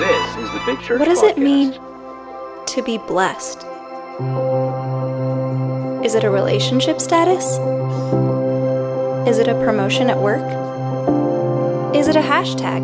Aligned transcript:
This 0.00 0.36
is 0.38 0.50
the 0.52 0.62
Big 0.64 0.80
Church 0.80 0.98
What 0.98 1.08
does 1.08 1.22
it 1.22 1.36
mean 1.36 1.72
to 1.72 2.82
be 2.82 2.96
blessed? 2.96 3.58
Is 6.02 6.14
it 6.14 6.24
a 6.24 6.30
relationship 6.30 7.02
status? 7.02 7.44
Is 9.28 9.36
it 9.36 9.46
a 9.46 9.52
promotion 9.62 10.08
at 10.08 10.16
work? 10.16 10.40
Is 11.94 12.08
it 12.08 12.16
a 12.16 12.20
hashtag? 12.20 12.80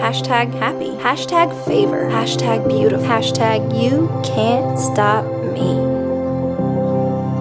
Hashtag 0.00 0.52
happy. 0.54 0.90
Hashtag 0.96 1.54
favor. 1.66 2.10
Hashtag 2.10 2.68
beautiful. 2.68 3.06
Hashtag 3.06 3.80
you 3.80 4.08
can't 4.24 4.76
stop 4.76 5.24
me. 5.52 5.72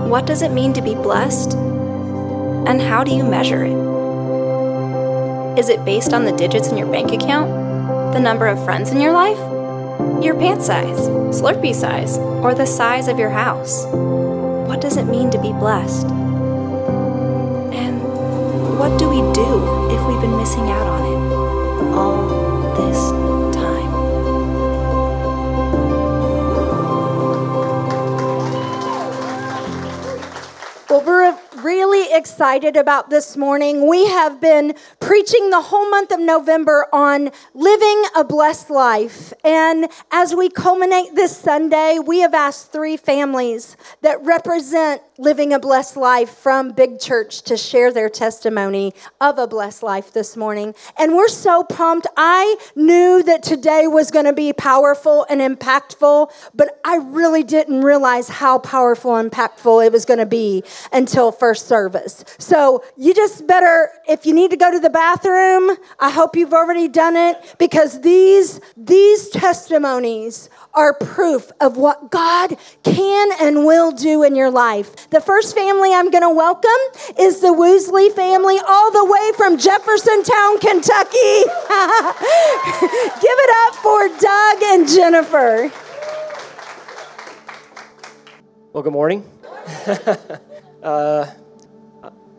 What 0.08 0.28
does 0.28 0.44
it 0.44 0.52
mean 0.52 0.72
to 0.74 0.84
be 0.84 0.94
blessed? 0.94 1.56
And 1.56 2.80
how 2.80 3.04
do 3.04 3.10
you 3.10 3.24
measure 3.24 3.66
it? 3.66 3.76
Is 5.58 5.70
it 5.70 5.84
based 5.84 6.14
on 6.14 6.26
the 6.26 6.32
digits 6.32 6.68
in 6.68 6.78
your 6.78 6.92
bank 6.92 7.12
account? 7.12 7.55
The 8.16 8.22
number 8.22 8.48
of 8.48 8.64
friends 8.64 8.92
in 8.92 9.02
your 9.02 9.12
life? 9.12 9.38
Your 10.24 10.36
pant 10.36 10.62
size, 10.62 11.00
Slurpee 11.38 11.76
size, 11.76 12.18
or 12.18 12.56
the 12.56 12.66
size 12.66 13.10
of 13.10 13.20
your 13.20 13.30
house? 13.30 13.86
What 13.92 14.80
does 14.80 14.96
it 14.96 15.04
mean 15.04 15.30
to 15.32 15.38
be 15.38 15.52
blessed? 15.52 16.06
And 17.76 18.00
what 18.80 18.98
do 18.98 19.10
we 19.10 19.18
do 19.34 19.92
if 19.92 20.08
we've 20.08 20.22
been 20.22 20.38
missing 20.38 20.72
out 20.72 20.88
on 20.88 21.02
it 21.04 21.18
all 21.94 22.30
this 22.78 22.98
time? 23.54 23.92
Well, 30.90 31.04
we're 31.04 31.38
really 31.62 32.14
excited 32.16 32.78
about 32.78 33.10
this 33.10 33.36
morning. 33.36 33.88
We 33.90 34.06
have 34.06 34.40
been 34.40 34.76
preaching 35.06 35.52
the 35.52 35.62
whole 35.62 35.88
month 35.92 36.12
of 36.12 36.20
November 36.20 36.88
on 36.92 37.30
living 37.54 38.04
a 38.16 38.24
blessed 38.24 38.72
life. 38.72 39.32
And 39.44 39.88
as 40.12 40.34
we 40.34 40.50
culminate 40.50 41.14
this 41.14 41.38
Sunday, 41.38 42.00
we 42.04 42.22
have 42.22 42.34
asked 42.34 42.72
three 42.72 42.98
families 42.98 43.78
that 44.02 44.20
represent 44.26 45.04
living 45.18 45.54
a 45.54 45.60
blessed 45.60 45.96
life 45.96 46.30
from 46.30 46.72
Big 46.72 47.00
Church 47.00 47.44
to 47.44 47.56
share 47.56 47.94
their 47.94 48.10
testimony 48.10 48.94
of 49.22 49.38
a 49.38 49.48
blessed 49.48 49.84
life 49.84 50.12
this 50.12 50.36
morning. 50.36 50.74
And 50.98 51.16
we're 51.16 51.28
so 51.28 51.64
pumped. 51.64 52.08
I 52.18 52.56
knew 52.76 53.22
that 53.24 53.44
today 53.44 53.86
was 53.86 54.10
going 54.10 54.26
to 54.26 54.34
be 54.34 54.54
powerful 54.54 55.26
and 55.30 55.40
impactful, 55.40 56.32
but 56.54 56.82
I 56.84 56.98
really 56.98 57.44
didn't 57.44 57.82
realize 57.82 58.28
how 58.28 58.58
powerful 58.58 59.16
and 59.16 59.32
impactful 59.32 59.86
it 59.86 59.92
was 59.92 60.04
going 60.04 60.20
to 60.20 60.26
be 60.26 60.64
until 60.92 61.32
first 61.32 61.68
service. 61.68 62.26
So 62.40 62.84
you 62.98 63.14
just 63.14 63.46
better, 63.48 63.92
if 64.10 64.26
you 64.26 64.34
need 64.34 64.50
to 64.52 64.58
go 64.58 64.72
to 64.72 64.80
the 64.80 64.90
bathroom, 64.96 65.76
I 66.00 66.10
hope 66.10 66.38
you've 66.38 66.54
already 66.54 66.88
done 66.88 67.18
it 67.18 67.56
because 67.60 68.00
these, 68.00 68.62
these 68.78 69.28
testimonies 69.28 70.50
are 70.74 70.94
proof 70.94 71.52
of 71.60 71.76
what 71.76 72.10
God 72.12 72.56
can 72.84 73.30
and 73.42 73.66
will 73.66 73.92
do 73.92 74.24
in 74.24 74.38
your 74.38 74.50
life. 74.50 75.10
The 75.10 75.20
first 75.20 75.54
family 75.54 75.94
I'm 75.94 76.12
going 76.12 76.24
to 76.24 76.30
welcome 76.30 76.70
is 77.20 77.42
the 77.42 77.50
Woosley 77.50 78.10
family, 78.16 78.58
all 78.66 78.90
the 78.90 79.04
way 79.04 79.32
from 79.36 79.58
Jeffersontown, 79.58 80.62
Kentucky. 80.62 81.44
Give 83.20 83.38
it 83.44 83.50
up 83.68 83.76
for 83.76 84.08
Doug 84.18 84.64
and 84.64 84.88
Jennifer. 84.88 85.72
Well, 88.72 88.82
good 88.82 88.94
morning. 88.94 89.30
uh, 90.82 91.26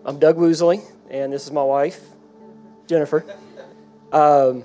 I'm 0.06 0.18
Doug 0.18 0.38
Woosley, 0.38 0.82
and 1.10 1.34
this 1.34 1.44
is 1.44 1.52
my 1.52 1.62
wife, 1.62 2.00
Jennifer. 2.86 3.24
Um, 4.12 4.64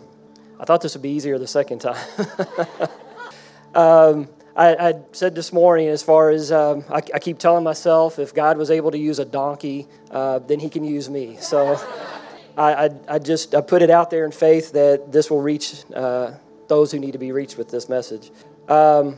I 0.60 0.66
thought 0.66 0.82
this 0.82 0.94
would 0.94 1.02
be 1.02 1.10
easier 1.10 1.38
the 1.40 1.48
second 1.48 1.80
time. 1.80 2.06
um, 3.76 4.30
I, 4.56 4.76
I, 4.76 4.94
said 5.12 5.34
this 5.34 5.52
morning, 5.52 5.88
as 5.88 6.04
far 6.04 6.30
as 6.30 6.52
um, 6.52 6.84
I, 6.90 6.98
I, 6.98 7.20
keep 7.20 7.40
telling 7.40 7.64
myself, 7.64 8.20
if 8.20 8.34
God 8.34 8.58
was 8.58 8.70
able 8.70 8.92
to 8.92 8.98
use 8.98 9.18
a 9.18 9.26
donkey, 9.26 9.88
uh, 10.12 10.40
then 10.40 10.60
He 10.60 10.70
can 10.70 10.84
use 10.84 11.10
me. 11.10 11.38
So 11.40 11.80
I, 12.58 12.86
I, 12.86 12.90
I, 13.08 13.20
just 13.20 13.56
I 13.56 13.62
put 13.62 13.82
it 13.82 13.90
out 13.90 14.12
there 14.12 14.26
in 14.26 14.32
faith 14.32 14.74
that 14.74 15.12
this 15.12 15.32
will 15.32 15.42
reach 15.42 15.84
uh, 15.96 16.34
those 16.68 16.92
who 16.92 17.00
need 17.00 17.14
to 17.14 17.18
be 17.18 17.32
reached 17.32 17.58
with 17.58 17.70
this 17.70 17.90
message. 17.90 18.30
Um, 18.68 19.18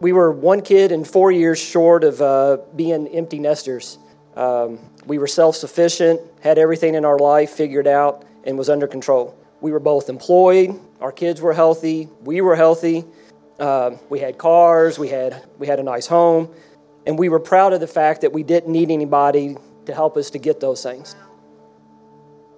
we 0.00 0.12
were 0.12 0.30
one 0.30 0.62
kid 0.62 0.92
and 0.92 1.06
four 1.06 1.32
years 1.32 1.58
short 1.58 2.04
of 2.04 2.22
uh, 2.22 2.58
being 2.76 3.08
empty 3.08 3.38
nesters. 3.38 3.98
Um, 4.40 4.78
we 5.04 5.18
were 5.18 5.26
self 5.26 5.54
sufficient, 5.54 6.18
had 6.40 6.56
everything 6.56 6.94
in 6.94 7.04
our 7.04 7.18
life 7.18 7.50
figured 7.50 7.86
out, 7.86 8.24
and 8.44 8.56
was 8.56 8.70
under 8.70 8.86
control. 8.86 9.36
We 9.60 9.70
were 9.70 9.80
both 9.80 10.08
employed, 10.08 10.80
our 10.98 11.12
kids 11.12 11.42
were 11.42 11.52
healthy, 11.52 12.08
we 12.22 12.40
were 12.40 12.56
healthy, 12.56 13.04
uh, 13.58 13.90
we 14.08 14.18
had 14.18 14.38
cars, 14.38 14.98
we 14.98 15.08
had, 15.08 15.44
we 15.58 15.66
had 15.66 15.78
a 15.78 15.82
nice 15.82 16.06
home, 16.06 16.48
and 17.06 17.18
we 17.18 17.28
were 17.28 17.38
proud 17.38 17.74
of 17.74 17.80
the 17.80 17.86
fact 17.86 18.22
that 18.22 18.32
we 18.32 18.42
didn't 18.42 18.72
need 18.72 18.90
anybody 18.90 19.58
to 19.84 19.92
help 19.92 20.16
us 20.16 20.30
to 20.30 20.38
get 20.38 20.58
those 20.58 20.82
things. 20.82 21.14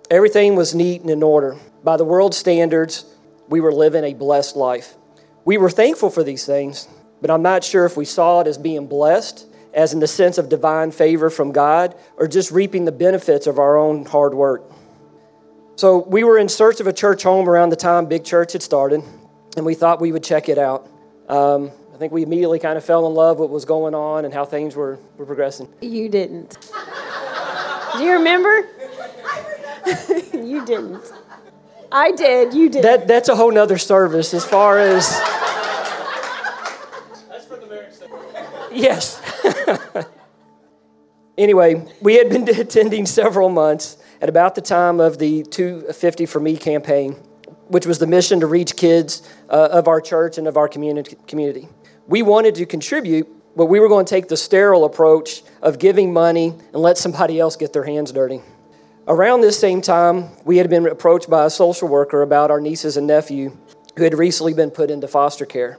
Everything 0.09 0.55
was 0.55 0.77
neat 0.77 1.01
and 1.01 1.11
in 1.11 1.21
order. 1.21 1.57
By 1.83 1.97
the 1.97 2.05
world's 2.05 2.37
standards, 2.37 3.05
we 3.49 3.61
were 3.61 3.73
living 3.73 4.05
a 4.05 4.15
blessed 4.15 4.55
life. 4.55 4.95
We 5.45 5.59
were 5.59 5.71
thankful 5.71 6.11
for 6.11 6.23
these 6.23 6.47
things, 6.47 6.87
but 7.21 7.29
I'm 7.29 7.43
not 7.43 7.65
sure 7.65 7.87
if 7.87 7.97
we 7.97 8.05
saw 8.05 8.41
it 8.41 8.47
as 8.47 8.57
being 8.57 8.87
blessed, 8.87 9.49
as 9.75 9.93
in 9.93 10.01
the 10.01 10.07
sense 10.07 10.39
of 10.39 10.49
divine 10.49 10.91
favor 10.91 11.31
from 11.31 11.53
God, 11.53 11.95
or 12.17 12.27
just 12.27 12.51
reaping 12.51 12.85
the 12.85 12.93
benefits 12.93 13.47
of 13.47 13.59
our 13.59 13.77
own 13.77 14.05
hard 14.05 14.35
work. 14.35 14.63
So 15.77 15.99
we 15.99 16.25
were 16.25 16.39
in 16.39 16.49
search 16.49 16.81
of 16.81 16.87
a 16.87 16.93
church 16.93 17.23
home 17.23 17.49
around 17.49 17.71
the 17.71 17.77
time 17.77 18.07
Big 18.07 18.25
Church 18.25 18.53
had 18.53 18.63
started, 18.63 19.03
and 19.57 19.65
we 19.65 19.75
thought 19.75 20.01
we 20.01 20.13
would 20.13 20.23
check 20.23 20.49
it 20.49 20.59
out. 20.59 20.89
Um, 21.29 21.71
I 21.95 21.97
think 21.97 22.13
we 22.13 22.23
immediately 22.23 22.59
kind 22.59 22.77
of 22.77 22.85
fell 22.85 23.07
in 23.07 23.15
love 23.15 23.39
with 23.39 23.49
what 23.49 23.55
was 23.55 23.65
going 23.65 23.95
on 23.95 24.25
and 24.25 24.35
how 24.35 24.45
things 24.45 24.77
were, 24.77 24.99
were 25.17 25.27
progressing. 25.27 25.69
You 25.81 26.09
didn't. 26.09 26.59
Do 27.97 28.05
you 28.05 28.13
remember? 28.13 28.69
you 30.35 30.65
didn't. 30.65 31.13
I 31.91 32.13
did. 32.13 32.55
You 32.55 32.69
did. 32.69 32.83
That, 32.85 33.07
that's 33.07 33.29
a 33.29 33.37
whole 33.37 33.53
nother 33.53 33.79
service 33.79 34.33
as 34.35 34.45
far 34.45 34.79
as. 34.79 35.09
That's 37.29 37.45
for 37.47 37.57
the 37.57 37.67
marriage 37.67 37.95
Yes. 38.73 39.22
anyway, 41.39 41.87
we 42.01 42.15
had 42.17 42.29
been 42.31 42.49
attending 42.61 43.07
several 43.07 43.49
months 43.49 43.97
at 44.21 44.29
about 44.29 44.55
the 44.55 44.61
time 44.61 45.01
of 45.01 45.19
the 45.19 45.43
250 45.45 46.27
for 46.27 46.41
Me 46.41 46.57
campaign, 46.57 47.13
which 47.69 47.87
was 47.87 47.99
the 47.99 48.07
mission 48.07 48.41
to 48.41 48.47
reach 48.47 48.77
kids 48.77 49.29
uh, 49.49 49.69
of 49.73 49.89
our 49.89 50.01
church 50.01 50.39
and 50.39 50.47
of 50.47 50.57
our 50.57 50.69
community. 50.69 51.17
community. 51.27 51.69
We 52.07 52.23
wanted 52.23 52.55
to 52.57 52.67
contribute, 52.67 53.29
but 53.57 53.67
we 53.67 53.81
were 53.81 53.89
going 53.89 54.05
to 54.05 54.11
take 54.11 54.29
the 54.29 54.37
sterile 54.37 54.85
approach 54.85 55.43
of 55.61 55.79
giving 55.79 56.13
money 56.13 56.49
and 56.73 56.83
let 56.83 56.99
somebody 56.99 57.39
else 57.39 57.57
get 57.57 57.73
their 57.73 57.85
hands 57.85 58.13
dirty. 58.13 58.41
Around 59.09 59.41
this 59.41 59.59
same 59.59 59.81
time, 59.81 60.31
we 60.45 60.59
had 60.59 60.71
been 60.71 60.87
approached 60.87 61.29
by 61.29 61.45
a 61.45 61.51
social 61.51 61.89
worker 61.89 62.23
about 62.23 62.53
our 62.53 62.61
nieces 62.61 62.97
and 62.97 63.07
nephew 63.07 63.57
who 63.97 64.05
had 64.05 64.15
recently 64.15 64.55
been 64.55 64.71
put 64.71 64.91
into 64.91 65.09
foster 65.09 65.45
care. 65.45 65.79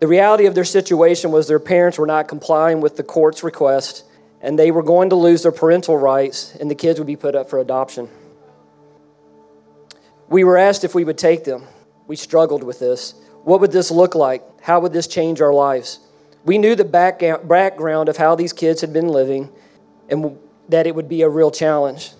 The 0.00 0.06
reality 0.06 0.46
of 0.46 0.54
their 0.54 0.64
situation 0.64 1.32
was 1.32 1.48
their 1.48 1.58
parents 1.58 1.98
were 1.98 2.06
not 2.06 2.28
complying 2.28 2.80
with 2.80 2.96
the 2.96 3.02
court's 3.02 3.42
request, 3.42 4.04
and 4.40 4.58
they 4.58 4.70
were 4.70 4.82
going 4.82 5.10
to 5.10 5.16
lose 5.16 5.42
their 5.42 5.52
parental 5.52 5.96
rights, 5.96 6.54
and 6.54 6.70
the 6.70 6.76
kids 6.76 7.00
would 7.00 7.06
be 7.06 7.16
put 7.16 7.34
up 7.34 7.50
for 7.50 7.58
adoption. 7.58 8.08
We 10.28 10.44
were 10.44 10.56
asked 10.56 10.84
if 10.84 10.94
we 10.94 11.04
would 11.04 11.18
take 11.18 11.44
them. 11.44 11.66
We 12.06 12.14
struggled 12.14 12.62
with 12.62 12.78
this. 12.78 13.14
What 13.42 13.60
would 13.60 13.72
this 13.72 13.90
look 13.90 14.14
like? 14.14 14.42
How 14.60 14.78
would 14.80 14.92
this 14.92 15.06
change 15.06 15.40
our 15.40 15.52
lives? 15.52 15.98
We 16.44 16.58
knew 16.58 16.76
the 16.76 16.84
background 16.84 18.08
of 18.08 18.16
how 18.18 18.34
these 18.36 18.52
kids 18.52 18.80
had 18.80 18.92
been 18.92 19.08
living 19.08 19.50
and 20.08 20.38
that 20.68 20.86
it 20.86 20.94
would 20.94 21.08
be 21.08 21.22
a 21.22 21.28
real 21.28 21.50
challenge. 21.50 22.12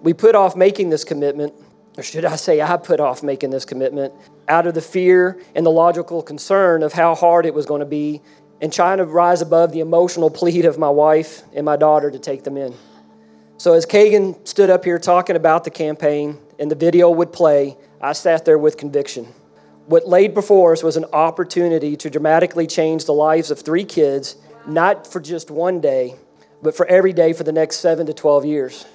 We 0.00 0.12
put 0.12 0.34
off 0.34 0.54
making 0.54 0.90
this 0.90 1.04
commitment, 1.04 1.54
or 1.96 2.02
should 2.02 2.24
I 2.24 2.36
say, 2.36 2.60
I 2.62 2.76
put 2.76 3.00
off 3.00 3.22
making 3.22 3.50
this 3.50 3.64
commitment 3.64 4.14
out 4.48 4.66
of 4.66 4.74
the 4.74 4.80
fear 4.80 5.40
and 5.54 5.66
the 5.66 5.70
logical 5.70 6.22
concern 6.22 6.82
of 6.82 6.92
how 6.94 7.14
hard 7.14 7.44
it 7.44 7.54
was 7.54 7.66
going 7.66 7.80
to 7.80 7.86
be 7.86 8.22
and 8.60 8.72
trying 8.72 8.98
to 8.98 9.04
rise 9.04 9.42
above 9.42 9.72
the 9.72 9.80
emotional 9.80 10.30
plead 10.30 10.64
of 10.64 10.78
my 10.78 10.88
wife 10.88 11.42
and 11.52 11.66
my 11.66 11.76
daughter 11.76 12.10
to 12.10 12.18
take 12.18 12.44
them 12.44 12.56
in. 12.56 12.74
So, 13.58 13.74
as 13.74 13.86
Kagan 13.86 14.46
stood 14.48 14.70
up 14.70 14.84
here 14.84 14.98
talking 14.98 15.36
about 15.36 15.64
the 15.64 15.70
campaign 15.70 16.38
and 16.58 16.70
the 16.70 16.74
video 16.74 17.10
would 17.10 17.32
play, 17.32 17.76
I 18.00 18.12
sat 18.12 18.44
there 18.44 18.58
with 18.58 18.76
conviction. 18.76 19.26
What 19.86 20.08
laid 20.08 20.32
before 20.32 20.72
us 20.72 20.82
was 20.82 20.96
an 20.96 21.04
opportunity 21.12 21.96
to 21.96 22.08
dramatically 22.08 22.66
change 22.66 23.04
the 23.04 23.12
lives 23.12 23.50
of 23.50 23.60
three 23.60 23.84
kids, 23.84 24.36
not 24.66 25.06
for 25.06 25.20
just 25.20 25.50
one 25.50 25.80
day, 25.80 26.14
but 26.62 26.76
for 26.76 26.86
every 26.86 27.12
day 27.12 27.32
for 27.32 27.44
the 27.44 27.52
next 27.52 27.76
seven 27.76 28.06
to 28.06 28.14
12 28.14 28.44
years. 28.44 28.86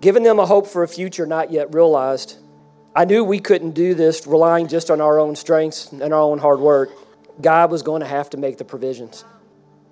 Giving 0.00 0.22
them 0.22 0.38
a 0.38 0.46
hope 0.46 0.66
for 0.66 0.82
a 0.82 0.88
future 0.88 1.26
not 1.26 1.50
yet 1.50 1.74
realized. 1.74 2.38
I 2.94 3.04
knew 3.04 3.24
we 3.24 3.40
couldn't 3.40 3.72
do 3.72 3.94
this 3.94 4.26
relying 4.26 4.68
just 4.68 4.90
on 4.90 5.00
our 5.00 5.18
own 5.18 5.36
strengths 5.36 5.92
and 5.92 6.12
our 6.12 6.20
own 6.20 6.38
hard 6.38 6.60
work. 6.60 6.90
God 7.40 7.70
was 7.70 7.82
going 7.82 8.00
to 8.00 8.06
have 8.06 8.30
to 8.30 8.36
make 8.36 8.58
the 8.58 8.64
provisions. 8.64 9.24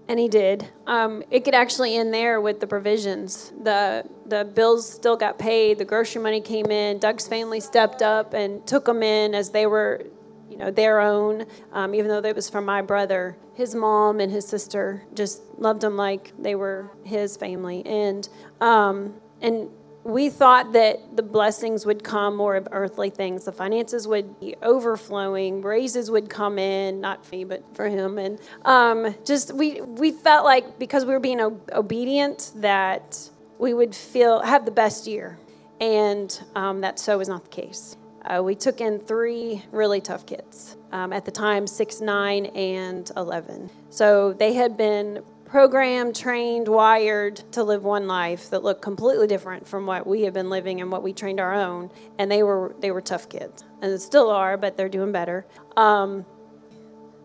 And 0.08 0.20
he 0.20 0.29
did. 0.29 0.69
Um, 0.87 1.25
it 1.31 1.44
could 1.44 1.55
actually 1.55 1.97
end 1.97 2.14
there 2.14 2.41
with 2.41 2.61
the 2.61 2.67
provisions. 2.67 3.53
The 3.61 4.05
the 4.25 4.44
bills 4.44 4.88
still 4.88 5.17
got 5.17 5.37
paid. 5.37 5.79
The 5.79 5.85
grocery 5.85 6.23
money 6.23 6.41
came 6.41 6.70
in. 6.70 6.99
Doug's 6.99 7.26
family 7.26 7.59
stepped 7.59 8.02
up 8.02 8.32
and 8.32 8.64
took 8.67 8.85
them 8.85 9.02
in 9.02 9.35
as 9.35 9.50
they 9.50 9.67
were 9.67 10.05
you 10.49 10.56
know 10.56 10.70
their 10.70 11.00
own 11.00 11.44
um, 11.73 11.94
even 11.94 12.09
though 12.09 12.26
it 12.26 12.35
was 12.37 12.49
from 12.49 12.64
my 12.64 12.81
brother 12.81 13.37
his 13.55 13.75
mom 13.75 14.20
and 14.20 14.31
his 14.31 14.47
sister 14.47 15.02
just 15.12 15.43
loved 15.59 15.82
him 15.82 15.97
like 15.97 16.32
they 16.38 16.55
were 16.55 16.91
his 17.05 17.37
family 17.37 17.85
and 17.85 18.29
um, 18.61 19.14
and 19.43 19.69
we 20.06 20.31
thought 20.31 20.73
that 20.73 21.17
the 21.17 21.23
blessings 21.23 21.85
would 21.85 22.05
come 22.05 22.37
more 22.37 22.55
of 22.55 22.69
earthly 22.70 23.11
things. 23.11 23.44
The 23.44 23.53
finances 23.53 24.06
would 24.06 24.38
be 24.38 24.55
overflowing, 24.62 25.62
raises 25.62 26.12
would 26.12 26.31
come 26.31 26.61
in, 26.61 27.00
not 27.00 27.31
me, 27.32 27.43
but 27.43 27.64
for 27.75 27.88
him. 27.88 28.17
And 28.17 28.38
um, 28.64 29.17
just 29.25 29.53
we 29.53 29.81
we 29.81 30.12
felt 30.12 30.44
like 30.44 30.79
because 30.79 31.05
we 31.05 31.12
were 31.12 31.20
being 31.20 31.41
obedient 31.41 32.53
that 32.56 33.31
we 33.58 33.75
would 33.75 33.94
feel 33.97 34.41
have 34.43 34.64
the 34.64 34.70
best 34.70 35.08
year, 35.08 35.38
and 35.81 36.41
um, 36.55 36.82
that 36.82 37.00
so 37.00 37.19
was 37.19 37.29
not 37.29 37.43
the 37.43 37.50
case. 37.50 37.97
Uh, 38.25 38.43
we 38.43 38.55
took 38.55 38.81
in 38.81 39.00
three 39.00 39.64
really 39.73 40.00
tough 40.00 40.25
kids 40.25 40.76
um, 40.93 41.12
at 41.12 41.25
the 41.25 41.31
time, 41.32 41.67
six, 41.67 42.00
nine, 42.00 42.47
and 42.47 43.11
eleven. 43.17 43.70
So 43.91 44.32
they 44.35 44.52
had 44.52 44.76
been 44.76 45.25
programmed, 45.56 46.14
trained, 46.14 46.69
wired 46.69 47.37
to 47.50 47.64
live 47.64 47.82
one 47.82 48.06
life 48.06 48.50
that 48.50 48.62
looked 48.62 48.82
completely 48.82 49.26
different 49.26 49.67
from 49.67 49.87
what 49.87 50.06
we 50.06 50.20
have 50.20 50.35
been 50.35 50.50
living 50.50 50.82
and 50.82 50.93
what 50.93 51.03
we 51.03 51.14
trained 51.14 51.41
our 51.41 51.55
own. 51.55 51.91
And 52.19 52.31
they 52.31 52.43
were 52.43 52.76
they 52.81 52.91
were 52.91 53.00
tough 53.00 53.31
kids, 53.31 53.64
and 53.81 53.99
still 53.99 54.29
are, 54.29 54.58
but 54.58 54.76
they're 54.76 54.91
doing 54.91 55.12
better. 55.12 55.47
Um, 55.75 56.26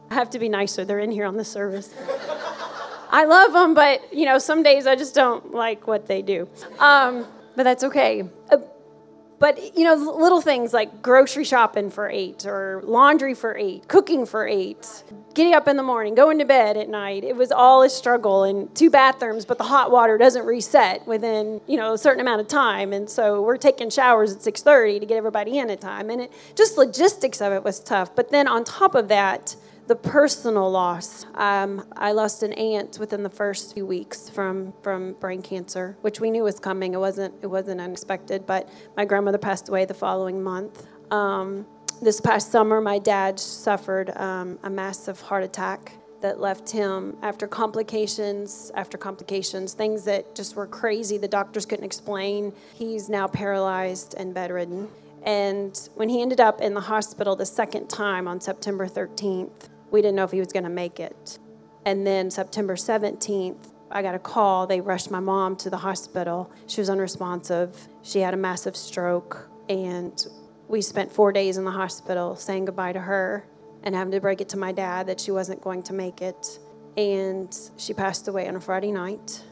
I 0.10 0.14
have 0.14 0.30
to 0.30 0.40
be 0.40 0.48
nicer. 0.48 0.86
They're 0.86 1.00
in 1.00 1.12
here 1.12 1.26
on 1.26 1.36
the 1.36 1.44
service. 1.44 1.94
I 3.10 3.26
love 3.26 3.52
them, 3.52 3.74
but 3.74 4.14
you 4.14 4.26
know, 4.26 4.38
some 4.38 4.64
days 4.64 4.88
I 4.88 4.96
just 4.96 5.14
don't 5.14 5.52
like 5.52 5.86
what 5.86 6.08
they 6.08 6.22
do. 6.22 6.48
Um, 6.80 7.28
but 7.58 7.64
that's 7.64 7.84
okay. 7.84 8.30
But 9.42 9.76
you 9.76 9.84
know, 9.84 9.96
little 9.96 10.40
things 10.40 10.72
like 10.72 11.02
grocery 11.02 11.44
shopping 11.44 11.90
for 11.90 12.08
eight, 12.08 12.46
or 12.46 12.84
laundry 12.86 13.34
for 13.34 13.58
eight, 13.58 13.88
cooking 13.88 14.28
for 14.28 14.48
eight, 14.48 15.04
getting 15.34 15.56
up 15.56 15.68
in 15.68 15.78
the 15.78 15.84
morning, 15.84 16.14
going 16.14 16.38
to 16.38 16.46
bed 16.46 16.78
at 16.78 16.88
night. 16.88 17.24
It 17.24 17.36
was 17.36 17.52
all 17.52 17.82
a 17.82 17.90
struggle, 17.90 18.44
and 18.44 18.74
two 18.76 18.92
bathrooms, 18.92 19.46
but 19.46 19.58
the 19.58 19.64
hot 19.64 19.90
water 19.90 20.20
doesn't 20.20 20.46
reset 20.46 21.08
within 21.08 21.60
you 21.66 21.76
know 21.76 21.94
a 21.94 21.98
certain 21.98 22.22
amount 22.22 22.42
of 22.42 22.48
time, 22.48 22.94
and 22.94 23.10
so 23.10 23.42
we're 23.42 23.58
taking 23.58 23.90
showers 23.90 24.32
at 24.32 24.44
six 24.44 24.62
thirty 24.62 25.00
to 25.00 25.08
get 25.08 25.18
everybody 25.18 25.58
in 25.58 25.72
at 25.72 25.82
time, 25.82 26.12
and 26.12 26.22
it 26.22 26.32
just 26.56 26.78
logistics 26.78 27.42
of 27.42 27.52
it 27.52 27.64
was 27.64 27.80
tough. 27.80 28.16
But 28.16 28.30
then 28.30 28.48
on 28.48 28.64
top 28.64 28.94
of 28.94 29.08
that 29.08 29.56
the 29.92 29.96
personal 29.98 30.72
loss. 30.72 31.26
Um, 31.36 31.86
I 31.98 32.14
lost 32.14 32.44
an 32.44 32.54
aunt 32.54 32.98
within 32.98 33.24
the 33.24 33.30
first 33.30 33.74
few 33.74 33.86
weeks 33.86 34.30
from 34.30 34.72
from 34.82 35.16
brain 35.20 35.42
cancer, 35.42 35.98
which 36.00 36.22
we 36.22 36.32
knew 36.32 36.44
was 36.44 36.62
coming. 36.62 36.94
It 36.94 37.00
wasn't 37.00 37.34
it 37.42 37.48
wasn't 37.48 37.82
unexpected, 37.82 38.48
but 38.48 38.70
my 38.96 39.04
grandmother 39.04 39.38
passed 39.38 39.68
away 39.68 39.84
the 39.84 39.94
following 39.94 40.42
month. 40.42 40.88
Um, 41.12 41.68
this 42.02 42.22
past 42.22 42.54
summer, 42.54 42.80
my 42.80 43.00
dad 43.00 43.38
suffered 43.38 44.16
um, 44.16 44.60
a 44.64 44.70
massive 44.70 45.20
heart 45.20 45.44
attack 45.44 45.92
that 46.22 46.40
left 46.40 46.72
him 46.72 47.18
after 47.22 47.46
complications 47.46 48.72
after 48.76 48.98
complications, 48.98 49.74
things 49.74 50.06
that 50.06 50.34
just 50.34 50.56
were 50.56 50.68
crazy. 50.68 51.18
The 51.18 51.28
doctors 51.28 51.66
couldn't 51.66 51.84
explain. 51.84 52.54
He's 52.76 53.10
now 53.10 53.28
paralyzed 53.28 54.16
and 54.18 54.34
bedridden. 54.34 54.88
And 55.24 55.78
when 55.96 56.08
he 56.08 56.22
ended 56.22 56.40
up 56.40 56.62
in 56.62 56.76
the 56.76 56.82
hospital 56.82 57.36
the 57.36 57.46
second 57.46 57.90
time 57.90 58.26
on 58.26 58.40
September 58.40 58.88
13th, 58.88 59.68
we 59.92 60.02
didn't 60.02 60.16
know 60.16 60.24
if 60.24 60.32
he 60.32 60.40
was 60.40 60.52
going 60.52 60.64
to 60.64 60.70
make 60.70 61.00
it. 61.00 61.38
And 61.86 62.08
then 62.08 62.32
September 62.32 62.76
17th, 62.76 63.68
I 63.92 64.02
got 64.02 64.16
a 64.16 64.20
call. 64.20 64.68
They 64.68 64.82
rushed 64.82 65.12
my 65.12 65.20
mom 65.20 65.56
to 65.58 65.70
the 65.70 65.78
hospital. 65.78 66.52
She 66.68 66.80
was 66.80 66.90
unresponsive. 66.90 67.88
She 68.02 68.20
had 68.20 68.34
a 68.34 68.38
massive 68.38 68.76
stroke. 68.76 69.50
And 69.68 70.26
we 70.68 70.82
spent 70.82 71.12
four 71.12 71.32
days 71.32 71.58
in 71.58 71.66
the 71.66 71.72
hospital 71.72 72.36
saying 72.36 72.66
goodbye 72.66 72.94
to 72.94 73.02
her 73.02 73.46
and 73.84 73.94
having 73.94 74.12
to 74.12 74.22
break 74.22 74.42
it 74.42 74.50
to 74.50 74.58
my 74.58 74.72
dad 74.72 75.08
that 75.08 75.20
she 75.20 75.32
wasn't 75.32 75.62
going 75.62 75.84
to 75.84 75.94
make 75.94 76.22
it. 76.22 76.60
And 76.96 77.58
she 77.78 77.94
passed 77.94 78.28
away 78.28 78.48
on 78.48 78.56
a 78.56 78.62
Friday 78.62 78.92
night. 78.92 79.44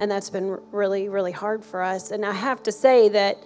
And 0.00 0.10
that's 0.10 0.30
been 0.30 0.58
really, 0.72 1.08
really 1.08 1.32
hard 1.32 1.64
for 1.64 1.82
us. 1.82 2.10
And 2.10 2.24
I 2.26 2.32
have 2.32 2.62
to 2.64 2.72
say 2.72 3.08
that 3.10 3.36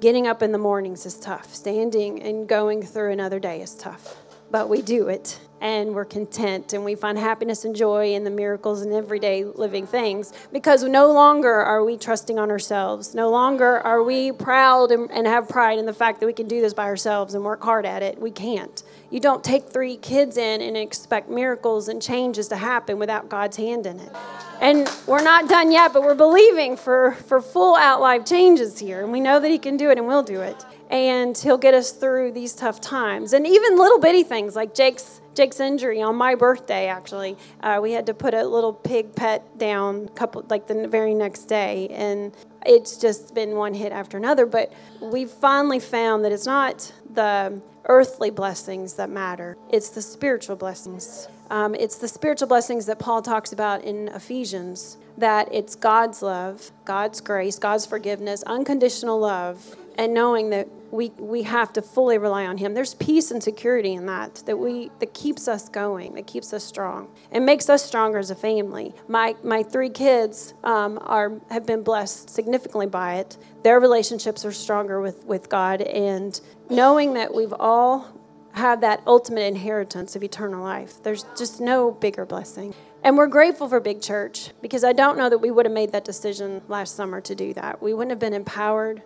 getting 0.00 0.26
up 0.26 0.42
in 0.42 0.52
the 0.52 0.58
mornings 0.58 1.06
is 1.06 1.18
tough, 1.18 1.54
standing 1.54 2.20
and 2.20 2.48
going 2.48 2.82
through 2.82 3.12
another 3.12 3.38
day 3.38 3.60
is 3.60 3.74
tough. 3.74 4.16
But 4.50 4.68
we 4.68 4.82
do 4.82 5.08
it 5.08 5.40
and 5.60 5.94
we're 5.94 6.04
content 6.04 6.72
and 6.72 6.84
we 6.84 6.94
find 6.94 7.18
happiness 7.18 7.64
and 7.64 7.74
joy 7.74 8.12
in 8.12 8.24
the 8.24 8.30
miracles 8.30 8.82
and 8.82 8.92
everyday 8.92 9.44
living 9.44 9.86
things 9.86 10.32
because 10.52 10.82
no 10.82 11.10
longer 11.10 11.52
are 11.52 11.82
we 11.84 11.96
trusting 11.96 12.38
on 12.38 12.50
ourselves. 12.50 13.14
No 13.14 13.30
longer 13.30 13.78
are 13.80 14.02
we 14.02 14.32
proud 14.32 14.90
and, 14.90 15.10
and, 15.10 15.26
have 15.26 15.48
pride 15.48 15.78
in 15.78 15.86
the 15.86 15.92
fact 15.92 16.20
that 16.20 16.26
we 16.26 16.32
can 16.32 16.46
do 16.46 16.60
this 16.60 16.74
by 16.74 16.84
ourselves 16.84 17.34
and 17.34 17.44
work 17.44 17.62
hard 17.62 17.86
at 17.86 18.02
it. 18.02 18.20
We 18.20 18.30
can't. 18.30 18.82
You 19.10 19.18
don't 19.18 19.42
take 19.42 19.68
three 19.68 19.96
kids 19.96 20.36
in 20.36 20.60
and 20.60 20.76
expect 20.76 21.28
miracles 21.28 21.88
and 21.88 22.00
changes 22.02 22.48
to 22.48 22.56
happen 22.56 22.98
without 22.98 23.28
God's 23.28 23.56
hand 23.56 23.86
in 23.86 23.98
it. 23.98 24.12
And 24.60 24.90
we're 25.06 25.22
not 25.22 25.48
done 25.48 25.70
yet, 25.70 25.92
but 25.92 26.02
we're 26.02 26.14
believing 26.14 26.76
for, 26.76 27.12
for 27.12 27.40
full 27.40 27.76
out 27.76 28.00
life 28.00 28.24
changes 28.24 28.78
here. 28.78 29.02
And 29.02 29.12
we 29.12 29.20
know 29.20 29.38
that 29.38 29.50
He 29.50 29.58
can 29.58 29.76
do 29.76 29.90
it 29.90 29.98
and 29.98 30.06
we 30.06 30.14
will 30.14 30.22
do 30.22 30.40
it. 30.40 30.64
And 30.90 31.36
He'll 31.36 31.58
get 31.58 31.74
us 31.74 31.92
through 31.92 32.32
these 32.32 32.54
tough 32.54 32.80
times. 32.80 33.32
And 33.32 33.46
even 33.46 33.76
little 33.76 33.98
bitty 33.98 34.22
things 34.22 34.56
like 34.56 34.74
Jake's 34.74 35.20
Jake's 35.36 35.60
injury 35.60 36.00
on 36.00 36.16
my 36.16 36.34
birthday. 36.34 36.88
Actually, 36.88 37.36
uh, 37.60 37.78
we 37.80 37.92
had 37.92 38.06
to 38.06 38.14
put 38.14 38.32
a 38.32 38.42
little 38.44 38.72
pig 38.72 39.14
pet 39.14 39.58
down, 39.58 40.08
couple 40.08 40.44
like 40.48 40.66
the 40.66 40.88
very 40.88 41.14
next 41.14 41.44
day, 41.44 41.88
and 41.88 42.34
it's 42.64 42.96
just 42.96 43.34
been 43.34 43.54
one 43.54 43.74
hit 43.74 43.92
after 43.92 44.16
another. 44.16 44.46
But 44.46 44.72
we've 45.00 45.30
finally 45.30 45.78
found 45.78 46.24
that 46.24 46.32
it's 46.32 46.46
not 46.46 46.90
the 47.12 47.60
earthly 47.84 48.30
blessings 48.30 48.94
that 48.94 49.10
matter; 49.10 49.58
it's 49.68 49.90
the 49.90 50.00
spiritual 50.00 50.56
blessings. 50.56 51.28
Um, 51.50 51.74
it's 51.74 51.96
the 51.96 52.08
spiritual 52.08 52.48
blessings 52.48 52.86
that 52.86 52.98
Paul 52.98 53.22
talks 53.22 53.52
about 53.52 53.84
in 53.84 54.08
Ephesians. 54.08 54.98
That 55.18 55.48
it's 55.52 55.74
God's 55.74 56.20
love, 56.20 56.72
God's 56.84 57.20
grace, 57.20 57.58
God's 57.58 57.86
forgiveness, 57.86 58.42
unconditional 58.42 59.18
love, 59.18 59.74
and 59.96 60.12
knowing 60.12 60.50
that 60.50 60.68
we, 60.90 61.10
we 61.18 61.42
have 61.42 61.72
to 61.74 61.82
fully 61.82 62.18
rely 62.18 62.46
on 62.46 62.58
him 62.58 62.74
there's 62.74 62.94
peace 62.94 63.30
and 63.30 63.42
security 63.42 63.94
in 63.94 64.06
that 64.06 64.36
that 64.46 64.56
we 64.56 64.90
that 65.00 65.12
keeps 65.14 65.48
us 65.48 65.68
going 65.68 66.14
that 66.14 66.26
keeps 66.26 66.52
us 66.52 66.64
strong 66.64 67.08
and 67.32 67.44
makes 67.44 67.68
us 67.68 67.84
stronger 67.84 68.18
as 68.18 68.30
a 68.30 68.34
family 68.34 68.94
my 69.08 69.34
my 69.42 69.62
three 69.62 69.90
kids 69.90 70.54
um, 70.64 70.98
are 71.02 71.32
have 71.50 71.66
been 71.66 71.82
blessed 71.82 72.30
significantly 72.30 72.86
by 72.86 73.16
it 73.16 73.36
their 73.62 73.80
relationships 73.80 74.44
are 74.44 74.52
stronger 74.52 75.00
with 75.00 75.24
with 75.24 75.48
god 75.48 75.82
and 75.82 76.40
knowing 76.70 77.14
that 77.14 77.34
we've 77.34 77.54
all 77.58 78.15
have 78.56 78.80
that 78.80 79.02
ultimate 79.06 79.42
inheritance 79.42 80.16
of 80.16 80.24
eternal 80.24 80.62
life. 80.62 81.02
There's 81.02 81.24
just 81.36 81.60
no 81.60 81.90
bigger 81.90 82.24
blessing. 82.24 82.74
And 83.04 83.16
we're 83.16 83.26
grateful 83.26 83.68
for 83.68 83.80
Big 83.80 84.00
Church 84.00 84.50
because 84.62 84.82
I 84.82 84.94
don't 84.94 85.18
know 85.18 85.28
that 85.28 85.38
we 85.38 85.50
would 85.50 85.66
have 85.66 85.72
made 85.72 85.92
that 85.92 86.04
decision 86.04 86.62
last 86.66 86.96
summer 86.96 87.20
to 87.20 87.34
do 87.34 87.52
that. 87.54 87.82
We 87.82 87.92
wouldn't 87.92 88.10
have 88.10 88.18
been 88.18 88.32
empowered 88.32 89.02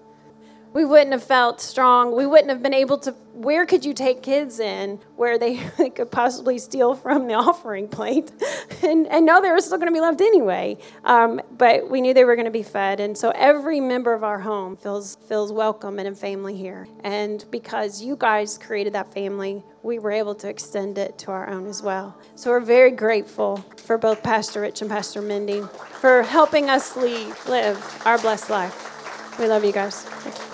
we 0.72 0.84
wouldn't 0.84 1.12
have 1.12 1.24
felt 1.24 1.60
strong. 1.60 2.14
We 2.14 2.26
wouldn't 2.26 2.50
have 2.50 2.62
been 2.62 2.74
able 2.74 2.98
to. 2.98 3.12
Where 3.32 3.64
could 3.64 3.84
you 3.84 3.94
take 3.94 4.22
kids 4.22 4.60
in 4.60 5.00
where 5.16 5.38
they, 5.38 5.56
they 5.78 5.90
could 5.90 6.10
possibly 6.10 6.58
steal 6.58 6.94
from 6.94 7.26
the 7.26 7.34
offering 7.48 7.88
plate 7.88 8.30
and, 8.82 9.06
and 9.08 9.26
know 9.26 9.40
they 9.40 9.50
were 9.50 9.60
still 9.60 9.78
going 9.78 9.88
to 9.88 9.94
be 9.94 10.00
loved 10.00 10.20
anyway? 10.20 10.78
Um, 11.04 11.40
but 11.50 11.88
we 11.90 12.00
knew 12.00 12.14
they 12.14 12.24
were 12.24 12.36
going 12.36 12.44
to 12.44 12.50
be 12.50 12.62
fed. 12.62 13.00
And 13.00 13.16
so 13.16 13.30
every 13.30 13.80
member 13.80 14.12
of 14.12 14.22
our 14.22 14.40
home 14.40 14.76
feels, 14.76 15.16
feels 15.28 15.52
welcome 15.52 15.98
and 15.98 16.06
a 16.06 16.14
family 16.14 16.56
here. 16.56 16.86
And 17.02 17.44
because 17.50 18.02
you 18.02 18.16
guys 18.16 18.58
created 18.58 18.92
that 18.92 19.12
family, 19.12 19.64
we 19.82 19.98
were 19.98 20.12
able 20.12 20.34
to 20.36 20.48
extend 20.48 20.98
it 20.98 21.18
to 21.18 21.30
our 21.30 21.48
own 21.48 21.66
as 21.66 21.82
well. 21.82 22.16
So 22.34 22.50
we're 22.50 22.60
very 22.60 22.90
grateful 22.90 23.64
for 23.78 23.98
both 23.98 24.22
Pastor 24.22 24.60
Rich 24.60 24.82
and 24.82 24.90
Pastor 24.90 25.22
Mindy 25.22 25.62
for 26.00 26.22
helping 26.22 26.68
us 26.68 26.96
live 26.96 28.02
our 28.04 28.18
blessed 28.18 28.50
life. 28.50 29.38
We 29.38 29.46
love 29.46 29.64
you 29.64 29.72
guys. 29.72 30.50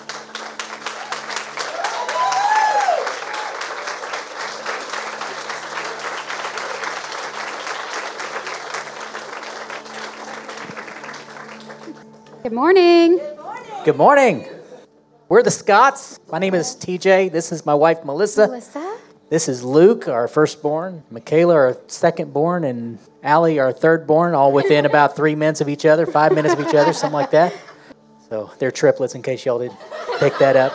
Good 12.47 12.55
morning. 12.55 13.19
Good 13.83 13.97
morning. 13.97 14.47
We're 15.27 15.43
the 15.43 15.51
Scotts. 15.51 16.17
My 16.31 16.39
name 16.39 16.55
is 16.55 16.77
TJ. 16.77 17.29
This 17.29 17.51
is 17.51 17.65
my 17.65 17.73
wife, 17.73 18.05
Melissa. 18.05 18.47
Melissa. 18.47 18.99
This 19.29 19.49
is 19.49 19.65
Luke, 19.65 20.07
our 20.07 20.29
firstborn, 20.29 21.03
Michaela, 21.11 21.53
our 21.55 21.73
secondborn, 21.87 22.65
and 22.65 22.99
Allie, 23.21 23.59
our 23.59 23.73
thirdborn, 23.73 24.33
all 24.33 24.53
within 24.53 24.85
about 24.93 25.13
three 25.13 25.35
minutes 25.35 25.59
of 25.59 25.67
each 25.67 25.85
other, 25.85 26.05
five 26.05 26.31
minutes 26.31 26.53
of 26.53 26.61
each 26.61 26.73
other, 26.73 26.93
something 26.93 27.11
like 27.11 27.31
that. 27.31 27.53
So 28.29 28.49
they're 28.59 28.71
triplets 28.71 29.13
in 29.13 29.23
case 29.23 29.45
y'all 29.45 29.59
didn't 29.59 29.77
pick 30.17 30.37
that 30.37 30.55
up. 30.55 30.73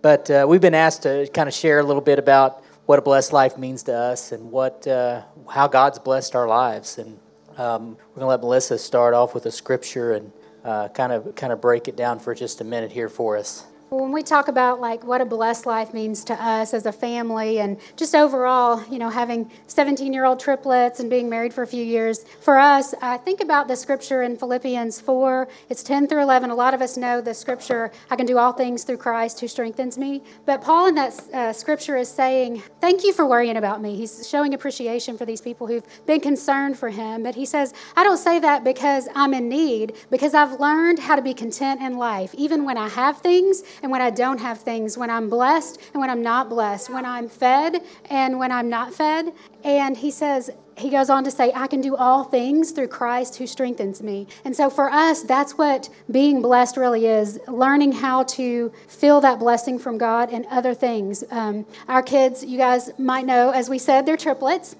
But 0.00 0.30
uh, 0.30 0.46
we've 0.48 0.62
been 0.62 0.72
asked 0.72 1.02
to 1.02 1.28
kind 1.34 1.50
of 1.50 1.54
share 1.54 1.80
a 1.80 1.84
little 1.84 2.00
bit 2.00 2.18
about 2.18 2.64
what 2.86 2.98
a 2.98 3.02
blessed 3.02 3.34
life 3.34 3.58
means 3.58 3.82
to 3.82 3.94
us 3.94 4.32
and 4.32 4.50
what, 4.50 4.86
uh, 4.86 5.20
how 5.50 5.68
God's 5.68 5.98
blessed 5.98 6.34
our 6.34 6.48
lives. 6.48 6.96
And 6.96 7.20
um, 7.60 7.90
we're 7.90 8.20
going 8.20 8.20
to 8.20 8.26
let 8.26 8.40
Melissa 8.40 8.78
start 8.78 9.12
off 9.12 9.34
with 9.34 9.44
a 9.44 9.50
scripture 9.50 10.14
and 10.14 10.32
uh, 10.64 10.88
kind 10.88 11.12
of 11.12 11.34
kind 11.34 11.52
of 11.52 11.60
break 11.60 11.88
it 11.88 11.96
down 11.96 12.18
for 12.18 12.34
just 12.34 12.62
a 12.62 12.64
minute 12.64 12.90
here 12.90 13.10
for 13.10 13.36
us. 13.36 13.66
When 13.90 14.12
we 14.12 14.22
talk 14.22 14.46
about 14.46 14.80
like 14.80 15.02
what 15.02 15.20
a 15.20 15.24
blessed 15.24 15.66
life 15.66 15.92
means 15.92 16.22
to 16.22 16.34
us 16.34 16.72
as 16.72 16.86
a 16.86 16.92
family 16.92 17.58
and 17.58 17.76
just 17.96 18.14
overall 18.14 18.80
you 18.88 19.00
know 19.00 19.10
having 19.10 19.50
17 19.66 20.12
year 20.12 20.24
old 20.24 20.38
triplets 20.38 21.00
and 21.00 21.10
being 21.10 21.28
married 21.28 21.52
for 21.52 21.62
a 21.62 21.66
few 21.66 21.84
years 21.84 22.24
for 22.40 22.56
us 22.56 22.94
i 23.02 23.16
think 23.16 23.40
about 23.40 23.66
the 23.66 23.74
scripture 23.74 24.22
in 24.22 24.36
philippians 24.36 25.00
4 25.00 25.48
it's 25.68 25.82
10 25.82 26.06
through 26.06 26.22
11 26.22 26.50
a 26.50 26.54
lot 26.54 26.72
of 26.72 26.80
us 26.80 26.96
know 26.96 27.20
the 27.20 27.34
scripture 27.34 27.90
i 28.10 28.14
can 28.14 28.26
do 28.26 28.38
all 28.38 28.52
things 28.52 28.84
through 28.84 28.96
christ 28.96 29.40
who 29.40 29.48
strengthens 29.48 29.98
me. 29.98 30.22
But 30.46 30.62
paul 30.62 30.86
in 30.86 30.94
that 30.94 31.20
uh, 31.34 31.52
scripture 31.52 31.96
is 31.96 32.08
saying 32.08 32.62
thank 32.80 33.02
you 33.02 33.12
for 33.12 33.26
worrying 33.26 33.56
about 33.56 33.82
me. 33.82 33.96
He's 33.96 34.28
showing 34.28 34.54
appreciation 34.54 35.18
for 35.18 35.24
these 35.24 35.40
people 35.40 35.66
who've 35.66 35.84
been 36.06 36.20
concerned 36.20 36.78
for 36.78 36.90
him. 36.90 37.24
But 37.24 37.34
he 37.34 37.44
says 37.44 37.74
i 37.96 38.04
don't 38.04 38.18
say 38.18 38.38
that 38.38 38.62
because 38.62 39.08
i'm 39.16 39.34
in 39.34 39.48
need 39.48 39.94
because 40.10 40.32
i've 40.34 40.60
learned 40.60 41.00
how 41.00 41.16
to 41.16 41.22
be 41.22 41.34
content 41.34 41.80
in 41.80 41.96
life 41.96 42.32
even 42.34 42.64
when 42.64 42.78
i 42.78 42.88
have 42.88 43.18
things 43.18 43.64
and 43.82 43.90
when 43.90 44.00
I 44.00 44.10
don't 44.10 44.38
have 44.38 44.60
things, 44.60 44.98
when 44.98 45.10
I'm 45.10 45.28
blessed 45.28 45.80
and 45.92 46.00
when 46.00 46.10
I'm 46.10 46.22
not 46.22 46.48
blessed, 46.48 46.90
when 46.90 47.04
I'm 47.04 47.28
fed 47.28 47.82
and 48.08 48.38
when 48.38 48.52
I'm 48.52 48.68
not 48.68 48.92
fed. 48.94 49.32
And 49.64 49.96
he 49.96 50.10
says, 50.10 50.50
he 50.76 50.90
goes 50.90 51.10
on 51.10 51.24
to 51.24 51.30
say, 51.30 51.52
I 51.54 51.66
can 51.66 51.80
do 51.80 51.94
all 51.94 52.24
things 52.24 52.70
through 52.70 52.88
Christ 52.88 53.36
who 53.36 53.46
strengthens 53.46 54.02
me. 54.02 54.26
And 54.44 54.56
so 54.56 54.70
for 54.70 54.90
us, 54.90 55.22
that's 55.22 55.52
what 55.58 55.88
being 56.10 56.40
blessed 56.40 56.76
really 56.76 57.06
is 57.06 57.38
learning 57.46 57.92
how 57.92 58.24
to 58.24 58.72
feel 58.88 59.20
that 59.20 59.38
blessing 59.38 59.78
from 59.78 59.98
God 59.98 60.30
and 60.30 60.46
other 60.46 60.74
things. 60.74 61.22
Um, 61.30 61.66
our 61.88 62.02
kids, 62.02 62.44
you 62.44 62.56
guys 62.56 62.90
might 62.98 63.26
know, 63.26 63.50
as 63.50 63.68
we 63.68 63.78
said, 63.78 64.06
they're 64.06 64.16
triplets. 64.16 64.76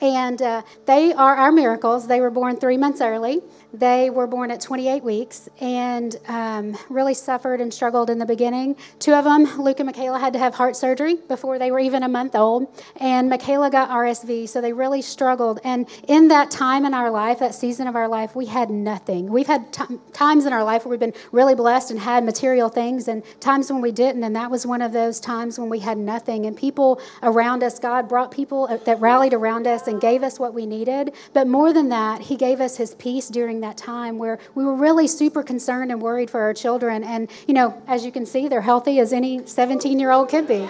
And 0.00 0.40
uh, 0.40 0.62
they 0.86 1.12
are 1.12 1.34
our 1.34 1.50
miracles. 1.50 2.06
They 2.06 2.20
were 2.20 2.30
born 2.30 2.56
three 2.56 2.76
months 2.76 3.00
early. 3.00 3.40
They 3.72 4.08
were 4.08 4.26
born 4.26 4.50
at 4.50 4.62
28 4.62 5.04
weeks 5.04 5.48
and 5.60 6.16
um, 6.26 6.76
really 6.88 7.12
suffered 7.12 7.60
and 7.60 7.72
struggled 7.72 8.08
in 8.08 8.18
the 8.18 8.24
beginning. 8.24 8.76
Two 8.98 9.12
of 9.12 9.24
them, 9.24 9.44
Luke 9.58 9.78
and 9.78 9.86
Michaela, 9.86 10.18
had 10.18 10.32
to 10.32 10.38
have 10.38 10.54
heart 10.54 10.74
surgery 10.74 11.16
before 11.28 11.58
they 11.58 11.70
were 11.70 11.78
even 11.78 12.02
a 12.02 12.08
month 12.08 12.34
old. 12.34 12.66
And 12.96 13.28
Michaela 13.28 13.70
got 13.70 13.90
RSV, 13.90 14.48
so 14.48 14.62
they 14.62 14.72
really 14.72 15.02
struggled. 15.02 15.60
And 15.64 15.86
in 16.08 16.28
that 16.28 16.50
time 16.50 16.86
in 16.86 16.94
our 16.94 17.10
life, 17.10 17.40
that 17.40 17.54
season 17.54 17.86
of 17.86 17.94
our 17.94 18.08
life, 18.08 18.34
we 18.34 18.46
had 18.46 18.70
nothing. 18.70 19.26
We've 19.26 19.46
had 19.46 19.70
t- 19.70 19.98
times 20.14 20.46
in 20.46 20.54
our 20.54 20.64
life 20.64 20.86
where 20.86 20.90
we've 20.90 21.00
been 21.00 21.14
really 21.30 21.54
blessed 21.54 21.90
and 21.90 22.00
had 22.00 22.24
material 22.24 22.70
things, 22.70 23.06
and 23.06 23.22
times 23.40 23.70
when 23.70 23.82
we 23.82 23.92
didn't. 23.92 24.24
And 24.24 24.34
that 24.34 24.50
was 24.50 24.64
one 24.64 24.80
of 24.80 24.92
those 24.92 25.20
times 25.20 25.58
when 25.58 25.68
we 25.68 25.80
had 25.80 25.98
nothing. 25.98 26.46
And 26.46 26.56
people 26.56 27.00
around 27.22 27.62
us, 27.62 27.78
God 27.78 28.08
brought 28.08 28.30
people 28.30 28.66
that 28.86 28.98
rallied 28.98 29.34
around 29.34 29.66
us 29.66 29.86
and 29.86 30.00
gave 30.00 30.22
us 30.22 30.38
what 30.38 30.54
we 30.54 30.64
needed. 30.64 31.12
But 31.34 31.46
more 31.46 31.74
than 31.74 31.90
that, 31.90 32.22
He 32.22 32.36
gave 32.36 32.62
us 32.62 32.78
His 32.78 32.94
peace 32.94 33.28
during 33.28 33.57
that 33.60 33.76
time 33.76 34.18
where 34.18 34.38
we 34.54 34.64
were 34.64 34.74
really 34.74 35.06
super 35.06 35.42
concerned 35.42 35.90
and 35.90 36.00
worried 36.00 36.30
for 36.30 36.40
our 36.40 36.54
children. 36.54 37.04
And, 37.04 37.30
you 37.46 37.54
know, 37.54 37.80
as 37.86 38.04
you 38.04 38.12
can 38.12 38.26
see, 38.26 38.48
they're 38.48 38.60
healthy 38.60 38.98
as 38.98 39.12
any 39.12 39.46
17 39.46 39.98
year 39.98 40.10
old 40.10 40.28
could 40.28 40.46
be. 40.46 40.68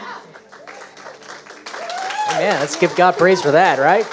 Amen. 2.30 2.61
Let's 2.61 2.76
give 2.76 2.95
God 2.95 3.16
praise 3.16 3.40
for 3.40 3.52
that, 3.52 3.78
right? 3.78 4.07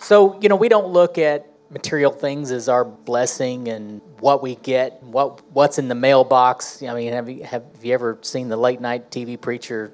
So, 0.00 0.40
you 0.40 0.48
know, 0.48 0.56
we 0.56 0.68
don't 0.68 0.88
look 0.88 1.18
at 1.18 1.46
material 1.70 2.10
things 2.10 2.50
as 2.50 2.68
our 2.68 2.84
blessing 2.84 3.68
and 3.68 4.00
what 4.20 4.42
we 4.42 4.54
get, 4.56 5.02
what 5.02 5.42
what's 5.52 5.78
in 5.78 5.88
the 5.88 5.94
mailbox. 5.94 6.82
I 6.82 6.94
mean, 6.94 7.12
have 7.12 7.28
you, 7.28 7.44
have 7.44 7.64
you 7.82 7.92
ever 7.92 8.18
seen 8.22 8.48
the 8.48 8.56
late 8.56 8.80
night 8.80 9.10
TV 9.10 9.40
preacher? 9.40 9.92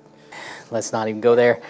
Let's 0.70 0.92
not 0.92 1.08
even 1.08 1.20
go 1.20 1.34
there. 1.34 1.60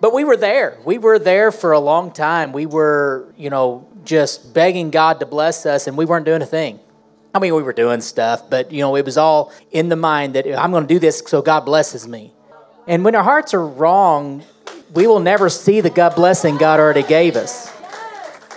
but 0.00 0.12
we 0.12 0.24
were 0.24 0.36
there. 0.36 0.78
We 0.84 0.98
were 0.98 1.18
there 1.18 1.52
for 1.52 1.72
a 1.72 1.80
long 1.80 2.12
time. 2.12 2.52
We 2.52 2.66
were, 2.66 3.32
you 3.36 3.50
know, 3.50 3.88
just 4.10 4.52
begging 4.52 4.90
God 4.90 5.20
to 5.20 5.26
bless 5.26 5.64
us, 5.64 5.86
and 5.86 5.96
we 5.96 6.04
weren't 6.04 6.26
doing 6.26 6.42
a 6.42 6.46
thing. 6.46 6.80
I 7.32 7.38
mean, 7.38 7.54
we 7.54 7.62
were 7.62 7.72
doing 7.72 8.00
stuff, 8.00 8.50
but 8.50 8.72
you 8.72 8.80
know, 8.80 8.96
it 8.96 9.04
was 9.04 9.16
all 9.16 9.52
in 9.70 9.88
the 9.88 9.94
mind 9.94 10.34
that 10.34 10.46
I'm 10.60 10.72
going 10.72 10.86
to 10.86 10.92
do 10.92 10.98
this 10.98 11.22
so 11.24 11.40
God 11.40 11.60
blesses 11.60 12.08
me. 12.08 12.32
And 12.88 13.04
when 13.04 13.14
our 13.14 13.22
hearts 13.22 13.54
are 13.54 13.64
wrong, 13.64 14.42
we 14.92 15.06
will 15.06 15.20
never 15.20 15.48
see 15.48 15.80
the 15.80 15.90
God 15.90 16.16
blessing 16.16 16.56
God 16.56 16.80
already 16.80 17.04
gave 17.04 17.36
us. 17.36 17.72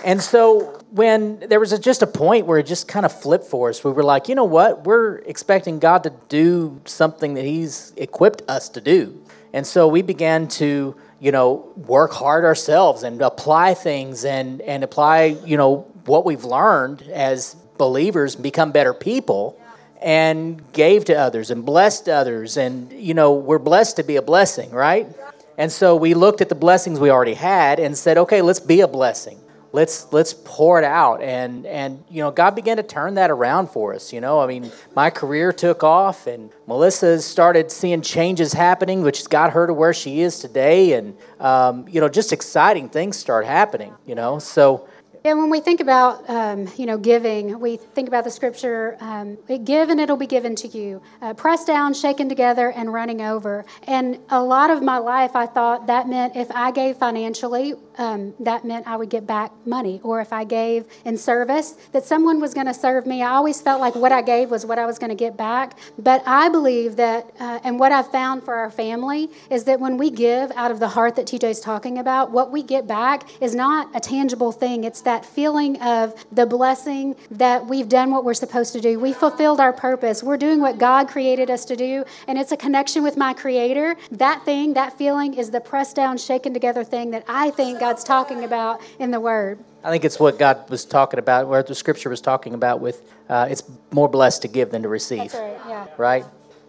And 0.04 0.20
so 0.20 0.80
when 0.90 1.38
there 1.38 1.60
was 1.60 1.72
a, 1.72 1.78
just 1.78 2.02
a 2.02 2.06
point 2.08 2.46
where 2.46 2.58
it 2.58 2.66
just 2.66 2.88
kind 2.88 3.06
of 3.06 3.12
flipped 3.16 3.44
for 3.44 3.68
us, 3.68 3.84
we 3.84 3.92
were 3.92 4.02
like, 4.02 4.28
you 4.28 4.34
know 4.34 4.44
what? 4.44 4.84
We're 4.84 5.18
expecting 5.18 5.78
God 5.78 6.02
to 6.02 6.12
do 6.28 6.80
something 6.84 7.34
that 7.34 7.44
He's 7.44 7.92
equipped 7.96 8.42
us 8.48 8.68
to 8.70 8.80
do. 8.80 9.22
And 9.52 9.64
so 9.64 9.86
we 9.86 10.02
began 10.02 10.48
to 10.48 10.96
you 11.20 11.32
know, 11.32 11.72
work 11.76 12.12
hard 12.12 12.44
ourselves 12.44 13.02
and 13.02 13.20
apply 13.22 13.74
things 13.74 14.24
and, 14.24 14.60
and 14.62 14.84
apply, 14.84 15.36
you 15.44 15.56
know, 15.56 15.86
what 16.06 16.24
we've 16.24 16.44
learned 16.44 17.02
as 17.02 17.54
believers, 17.78 18.36
become 18.36 18.72
better 18.72 18.94
people, 18.94 19.60
and 20.02 20.62
gave 20.72 21.04
to 21.06 21.14
others 21.14 21.50
and 21.50 21.64
blessed 21.64 22.08
others. 22.08 22.56
And, 22.56 22.92
you 22.92 23.14
know, 23.14 23.32
we're 23.32 23.58
blessed 23.58 23.96
to 23.96 24.02
be 24.02 24.16
a 24.16 24.22
blessing, 24.22 24.70
right? 24.70 25.08
And 25.56 25.70
so 25.72 25.96
we 25.96 26.14
looked 26.14 26.40
at 26.40 26.48
the 26.48 26.54
blessings 26.54 27.00
we 27.00 27.10
already 27.10 27.34
had 27.34 27.78
and 27.78 27.96
said, 27.96 28.18
okay, 28.18 28.42
let's 28.42 28.60
be 28.60 28.80
a 28.80 28.88
blessing 28.88 29.38
let's 29.74 30.06
let's 30.12 30.32
pour 30.32 30.78
it 30.78 30.84
out. 30.84 31.20
And 31.20 31.66
and 31.66 32.02
you 32.08 32.22
know 32.22 32.30
god 32.30 32.54
began 32.54 32.76
to 32.76 32.82
turn 32.82 33.14
that 33.14 33.30
around 33.30 33.68
for 33.70 33.92
us 33.92 34.12
you 34.12 34.20
know? 34.20 34.40
I 34.40 34.46
mean 34.46 34.70
my 34.94 35.10
career 35.10 35.52
took 35.52 35.82
off 35.82 36.28
and 36.28 36.50
melissa 36.66 37.20
started 37.20 37.72
seeing 37.72 38.00
changes 38.00 38.52
happening 38.52 39.02
which 39.02 39.28
got 39.28 39.50
her 39.52 39.66
to 39.66 39.74
where 39.74 39.92
she 39.92 40.20
is 40.20 40.38
today. 40.38 40.92
And 40.92 41.16
um, 41.40 41.86
you 41.88 42.00
know 42.00 42.08
just 42.08 42.32
exciting 42.32 42.88
things 42.88 43.16
start 43.16 43.44
happening 43.44 43.92
you 44.06 44.14
know? 44.14 44.38
So 44.38 44.88
and 45.26 45.38
when 45.38 45.48
we 45.48 45.58
think 45.58 45.80
about, 45.80 46.28
um, 46.28 46.68
you 46.76 46.84
know, 46.84 46.98
giving, 46.98 47.58
we 47.58 47.78
think 47.78 48.08
about 48.08 48.24
the 48.24 48.30
scripture, 48.30 48.98
um, 49.00 49.38
give 49.64 49.88
and 49.88 49.98
it'll 49.98 50.18
be 50.18 50.26
given 50.26 50.54
to 50.56 50.68
you. 50.68 51.00
Uh, 51.22 51.32
pressed 51.32 51.66
down, 51.66 51.94
shaken 51.94 52.28
together, 52.28 52.70
and 52.70 52.92
running 52.92 53.22
over. 53.22 53.64
And 53.84 54.18
a 54.28 54.42
lot 54.42 54.68
of 54.68 54.82
my 54.82 54.98
life, 54.98 55.34
I 55.34 55.46
thought 55.46 55.86
that 55.86 56.10
meant 56.10 56.36
if 56.36 56.50
I 56.50 56.72
gave 56.72 56.98
financially, 56.98 57.72
um, 57.96 58.34
that 58.40 58.66
meant 58.66 58.86
I 58.86 58.96
would 58.96 59.08
get 59.08 59.26
back 59.26 59.50
money. 59.64 59.98
Or 60.02 60.20
if 60.20 60.30
I 60.30 60.44
gave 60.44 60.84
in 61.06 61.16
service, 61.16 61.72
that 61.92 62.04
someone 62.04 62.38
was 62.38 62.52
going 62.52 62.66
to 62.66 62.74
serve 62.74 63.06
me. 63.06 63.22
I 63.22 63.30
always 63.30 63.62
felt 63.62 63.80
like 63.80 63.94
what 63.94 64.12
I 64.12 64.20
gave 64.20 64.50
was 64.50 64.66
what 64.66 64.78
I 64.78 64.84
was 64.84 64.98
going 64.98 65.08
to 65.08 65.16
get 65.16 65.38
back. 65.38 65.78
But 65.98 66.22
I 66.26 66.50
believe 66.50 66.96
that, 66.96 67.32
uh, 67.40 67.60
and 67.64 67.78
what 67.78 67.92
I've 67.92 68.10
found 68.10 68.44
for 68.44 68.56
our 68.56 68.70
family, 68.70 69.30
is 69.48 69.64
that 69.64 69.80
when 69.80 69.96
we 69.96 70.10
give 70.10 70.52
out 70.52 70.70
of 70.70 70.80
the 70.80 70.88
heart 70.88 71.16
that 71.16 71.24
TJ's 71.24 71.60
talking 71.60 71.96
about, 71.96 72.30
what 72.30 72.52
we 72.52 72.62
get 72.62 72.86
back 72.86 73.22
is 73.40 73.54
not 73.54 73.88
a 73.96 74.00
tangible 74.00 74.52
thing. 74.52 74.84
It's 74.84 75.00
that 75.00 75.13
that 75.14 75.24
feeling 75.24 75.80
of 75.80 76.12
the 76.32 76.44
blessing 76.44 77.14
that 77.30 77.66
we've 77.66 77.88
done 77.88 78.10
what 78.10 78.24
we're 78.24 78.34
supposed 78.34 78.72
to 78.72 78.80
do. 78.80 78.98
We 78.98 79.12
fulfilled 79.12 79.60
our 79.60 79.72
purpose. 79.72 80.24
We're 80.24 80.36
doing 80.36 80.60
what 80.60 80.76
God 80.76 81.06
created 81.06 81.50
us 81.50 81.64
to 81.66 81.76
do, 81.76 82.04
and 82.26 82.36
it's 82.36 82.50
a 82.50 82.56
connection 82.56 83.04
with 83.04 83.16
my 83.16 83.32
Creator. 83.32 83.94
That 84.10 84.44
thing, 84.44 84.74
that 84.74 84.98
feeling, 84.98 85.34
is 85.34 85.52
the 85.52 85.60
pressed 85.60 85.94
down, 85.94 86.18
shaken 86.18 86.52
together 86.52 86.82
thing 86.82 87.12
that 87.12 87.24
I 87.28 87.52
think 87.52 87.78
God's 87.78 88.02
talking 88.02 88.42
about 88.42 88.80
in 88.98 89.12
the 89.12 89.20
Word. 89.20 89.60
I 89.84 89.90
think 89.92 90.04
it's 90.04 90.18
what 90.18 90.36
God 90.36 90.68
was 90.68 90.84
talking 90.84 91.20
about, 91.20 91.46
where 91.46 91.62
the 91.62 91.76
Scripture 91.76 92.10
was 92.10 92.20
talking 92.20 92.52
about. 92.52 92.80
With 92.80 93.00
uh, 93.28 93.46
it's 93.48 93.62
more 93.92 94.08
blessed 94.08 94.42
to 94.42 94.48
give 94.48 94.72
than 94.72 94.82
to 94.82 94.88
receive. 94.88 95.30
That's 95.30 95.34
right. 95.34 95.58
Yeah. 95.68 95.86
Right. 95.96 96.24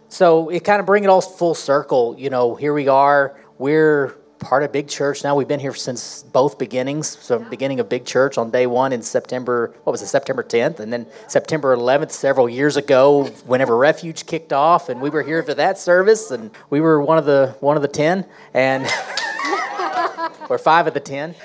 So 0.09 0.49
it 0.49 0.63
kind 0.63 0.79
of 0.79 0.85
bring 0.85 1.03
it 1.03 1.07
all 1.07 1.21
full 1.21 1.55
circle. 1.55 2.15
You 2.15 2.29
know, 2.29 2.53
here 2.53 2.73
we 2.73 2.87
are. 2.89 3.39
We're 3.57 4.15
part 4.39 4.63
of 4.63 4.71
Big 4.71 4.87
Church 4.87 5.23
now. 5.23 5.35
We've 5.35 5.47
been 5.47 5.59
here 5.59 5.73
since 5.73 6.23
both 6.23 6.57
beginnings. 6.57 7.17
So, 7.19 7.39
beginning 7.39 7.79
of 7.79 7.89
Big 7.89 8.05
Church 8.05 8.37
on 8.37 8.51
day 8.51 8.67
one 8.67 8.93
in 8.93 9.01
September, 9.01 9.73
what 9.83 9.91
was 9.91 10.01
it, 10.01 10.07
September 10.07 10.43
10th? 10.43 10.79
And 10.79 10.91
then 10.91 11.07
September 11.27 11.75
11th, 11.75 12.11
several 12.11 12.47
years 12.49 12.77
ago, 12.77 13.25
whenever 13.45 13.75
Refuge 13.75 14.25
kicked 14.25 14.53
off. 14.53 14.89
And 14.89 15.01
we 15.01 15.09
were 15.09 15.23
here 15.23 15.41
for 15.43 15.53
that 15.53 15.77
service. 15.77 16.31
And 16.31 16.51
we 16.69 16.81
were 16.81 17.01
one 17.01 17.17
of 17.17 17.25
the, 17.25 17.55
one 17.59 17.75
of 17.75 17.81
the 17.81 17.87
10. 17.87 18.25
And, 18.53 18.85
or 20.49 20.57
five 20.57 20.87
of 20.87 20.93
the 20.93 20.99
10. 20.99 21.35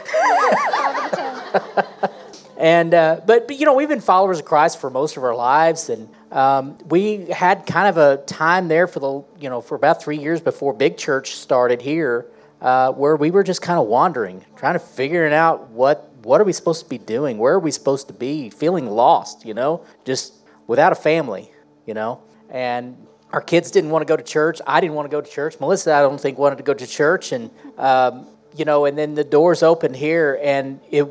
and, 2.59 2.94
uh, 2.94 3.20
but, 3.26 3.47
but, 3.47 3.59
you 3.59 3.66
know, 3.66 3.75
we've 3.75 3.88
been 3.88 4.00
followers 4.00 4.38
of 4.40 4.44
Christ 4.44 4.80
for 4.80 4.90
most 4.90 5.16
of 5.16 5.25
our 5.25 5.35
lives. 5.35 5.88
And, 5.88 6.09
um, 6.30 6.78
we 6.88 7.26
had 7.26 7.66
kind 7.66 7.88
of 7.88 7.97
a 7.97 8.23
time 8.25 8.68
there 8.68 8.87
for 8.87 9.00
the, 9.00 9.25
you 9.40 9.50
know, 9.50 9.61
for 9.61 9.75
about 9.75 10.02
three 10.02 10.18
years 10.18 10.40
before 10.40 10.73
Big 10.73 10.97
Church 10.97 11.35
started 11.35 11.82
here 11.82 12.26
uh, 12.61 12.93
where 12.93 13.17
we 13.17 13.31
were 13.31 13.43
just 13.43 13.62
kind 13.62 13.79
of 13.79 13.87
wandering, 13.87 14.45
trying 14.57 14.75
to 14.75 14.81
figure 14.81 15.26
out 15.29 15.71
what 15.71 16.07
what 16.23 16.40
are 16.40 16.45
we 16.45 16.52
supposed 16.52 16.83
to 16.83 16.88
be 16.88 16.99
doing, 16.99 17.38
where 17.38 17.55
are 17.55 17.59
we 17.59 17.71
supposed 17.71 18.07
to 18.09 18.12
be, 18.12 18.50
feeling 18.50 18.87
lost, 18.87 19.47
you 19.47 19.55
know, 19.55 19.83
just 20.05 20.35
without 20.67 20.93
a 20.93 20.95
family, 20.95 21.50
you 21.87 21.95
know, 21.95 22.21
and 22.50 23.07
our 23.33 23.40
kids 23.40 23.71
didn't 23.71 23.90
want 23.90 24.02
to 24.02 24.07
go 24.07 24.17
to 24.17 24.23
church. 24.23 24.61
I 24.67 24.81
didn't 24.81 24.95
want 24.95 25.11
to 25.11 25.17
go 25.17 25.21
to 25.21 25.31
church. 25.31 25.59
Melissa, 25.61 25.95
I 25.95 26.02
don't 26.02 26.21
think 26.21 26.37
wanted 26.37 26.57
to 26.57 26.62
go 26.62 26.75
to 26.75 26.87
church, 26.87 27.33
and 27.33 27.50
um, 27.79 28.26
you 28.57 28.64
know, 28.64 28.85
and 28.85 28.99
then 28.99 29.14
the 29.14 29.25
doors 29.25 29.62
opened 29.62 29.97
here, 29.97 30.38
and 30.43 30.81
it 30.90 31.07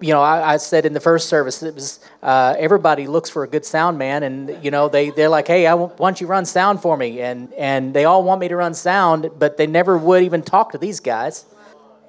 you 0.00 0.12
know, 0.12 0.20
I, 0.20 0.54
I, 0.54 0.56
said 0.56 0.86
in 0.86 0.92
the 0.92 1.00
first 1.00 1.28
service, 1.28 1.62
it 1.62 1.74
was 1.74 2.00
uh, 2.22 2.54
everybody 2.58 3.06
looks 3.06 3.30
for 3.30 3.44
a 3.44 3.48
good 3.48 3.64
sound 3.64 3.96
man, 3.96 4.22
and 4.22 4.62
you 4.64 4.70
know, 4.70 4.88
they 4.88 5.10
they're 5.10 5.28
like, 5.28 5.46
hey, 5.46 5.66
I 5.66 5.74
want, 5.74 5.98
why 5.98 6.08
don't 6.08 6.20
you 6.20 6.26
run 6.26 6.44
sound 6.44 6.82
for 6.82 6.96
me? 6.96 7.20
And 7.20 7.52
and 7.54 7.94
they 7.94 8.04
all 8.04 8.22
want 8.22 8.40
me 8.40 8.48
to 8.48 8.56
run 8.56 8.74
sound, 8.74 9.30
but 9.38 9.56
they 9.56 9.66
never 9.66 9.96
would 9.96 10.22
even 10.22 10.42
talk 10.42 10.72
to 10.72 10.78
these 10.78 11.00
guys. 11.00 11.44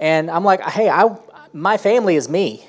And 0.00 0.30
I'm 0.30 0.44
like, 0.44 0.60
hey, 0.62 0.88
I 0.90 1.16
my 1.52 1.78
family 1.78 2.16
is 2.16 2.28
me. 2.28 2.66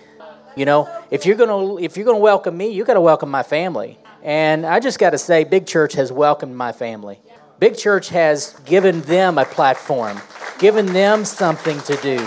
You 0.55 0.65
know, 0.65 0.89
if 1.11 1.25
you're 1.25 1.35
gonna 1.35 1.77
if 1.77 1.97
you're 1.97 2.05
gonna 2.05 2.17
welcome 2.17 2.55
me, 2.57 2.69
you 2.69 2.83
got 2.83 2.95
to 2.95 3.01
welcome 3.01 3.29
my 3.29 3.43
family. 3.43 3.99
And 4.23 4.65
I 4.65 4.79
just 4.79 4.97
got 4.97 5.11
to 5.11 5.17
say, 5.17 5.43
Big 5.43 5.67
Church 5.67 5.93
has 5.93 6.11
welcomed 6.11 6.55
my 6.55 6.71
family. 6.71 7.19
Big 7.59 7.77
Church 7.77 8.09
has 8.09 8.59
given 8.65 9.01
them 9.01 9.37
a 9.37 9.45
platform, 9.45 10.19
given 10.59 10.87
them 10.87 11.25
something 11.25 11.79
to 11.81 11.95
do, 11.97 12.17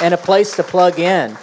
and 0.00 0.14
a 0.14 0.16
place 0.16 0.56
to 0.56 0.62
plug 0.62 0.98
in. 0.98 1.36